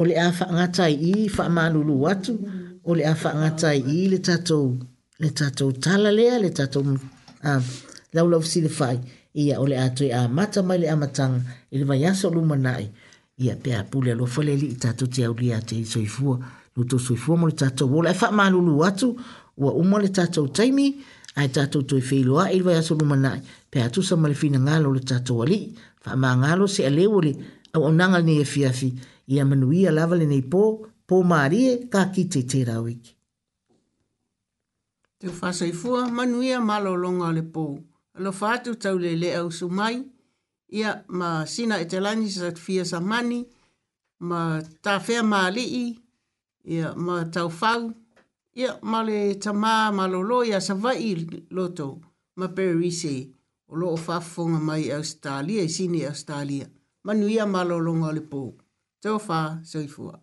[0.00, 2.34] O le a whaangatai i whaamālulu watu,
[2.84, 4.64] o le a whaangatai i le tatou,
[5.20, 7.70] le tatou tala lea, le tatou uh,
[8.12, 8.98] laulau si le whai,
[9.34, 12.88] ia o le atoi a mata mai le amatanga, e i le vayasa o lumanai,
[13.44, 16.40] ia pēa pūle alo whalele i tatou te au lia te soifua,
[16.74, 19.12] luto soifua mo le tatou, o le a whaamālulu watu,
[19.56, 23.40] ua umo le tatou taimi, ia, ai tatou toe feiloaʻi le vaiaso lumanaʻi
[23.70, 25.62] pe atusa ma le finagalo o le tatou alii
[26.04, 27.32] faamagalo se aleu o le
[27.74, 28.88] auaunaga lenei afiafi
[29.28, 30.62] e ia manuia lava lenei pō
[31.08, 33.12] pō malie kaki teiterau iki
[35.20, 37.64] tufasaifua manuia malōloga o le pō
[38.18, 39.96] alofa atu taulele au sumai,
[40.80, 43.40] ia ma sina e telani safia sa mani
[44.28, 44.40] ma
[44.82, 45.20] ta tafea
[45.58, 45.98] i,
[46.74, 47.92] ia ma tau taufau
[48.58, 51.12] ia male tamā malolo ia savaʻi
[51.56, 51.88] loto
[52.38, 53.14] ma perise
[53.68, 56.66] o loo faafofoga mai australia i sini australia
[57.06, 58.42] manu ia malologa o le pō
[59.02, 60.20] tofā soifua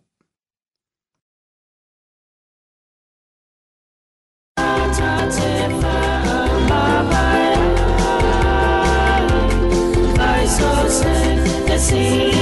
[11.82, 12.41] See you.